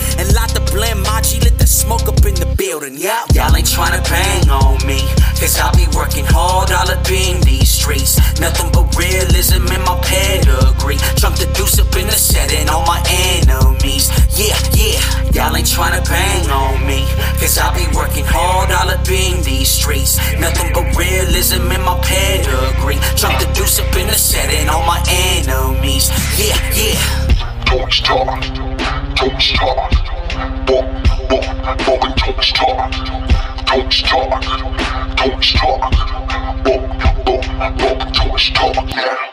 Nothing 8.40 8.70
but 8.72 8.94
realism 8.96 9.66
in 9.66 9.82
my 9.82 9.98
pedigree. 10.02 10.98
Jump 11.16 11.36
the 11.36 11.50
deuce 11.54 11.78
up 11.78 11.90
in 11.96 12.06
the 12.06 12.12
setting 12.12 12.68
on 12.68 12.86
my 12.86 13.02
enemies. 13.10 14.10
Yeah, 14.38 14.54
yeah, 14.78 15.02
y'all 15.34 15.56
ain't 15.56 15.66
tryna 15.66 16.06
bang 16.06 16.48
on 16.50 16.86
me. 16.86 17.02
Cause 17.40 17.58
I 17.58 17.74
be 17.74 17.86
working 17.96 18.24
hard 18.24 18.70
all 18.70 18.90
up 18.90 19.08
in 19.10 19.42
these 19.42 19.68
streets. 19.68 20.18
Nothing 20.38 20.72
but 20.72 20.86
realism 20.96 21.66
in 21.70 21.82
my 21.82 21.98
pedigree. 22.06 22.98
Jump 23.16 23.38
the 23.42 23.50
deuce 23.54 23.80
up 23.80 23.94
in 23.96 24.06
the 24.06 24.14
setting 24.14 24.68
on 24.68 24.86
my 24.86 25.02
enemies. 25.10 26.10
Yeah, 26.38 26.58
yeah. 26.78 27.18
Don't 27.66 27.92
stop, 27.92 28.38
don't 29.18 29.42
stop. 29.42 29.90
Walk, 30.70 30.86
walk, 31.26 31.88
walking, 31.88 32.14
don't 32.22 32.44
stop. 32.44 32.92
Don't 33.66 33.92
stop, 33.92 34.42
don't 35.16 35.42
stop. 35.42 35.80
Walk, 35.90 35.90
walk, 35.90 36.07
don't 37.58 38.38
stop. 38.38 38.88
Yeah. 38.88 39.27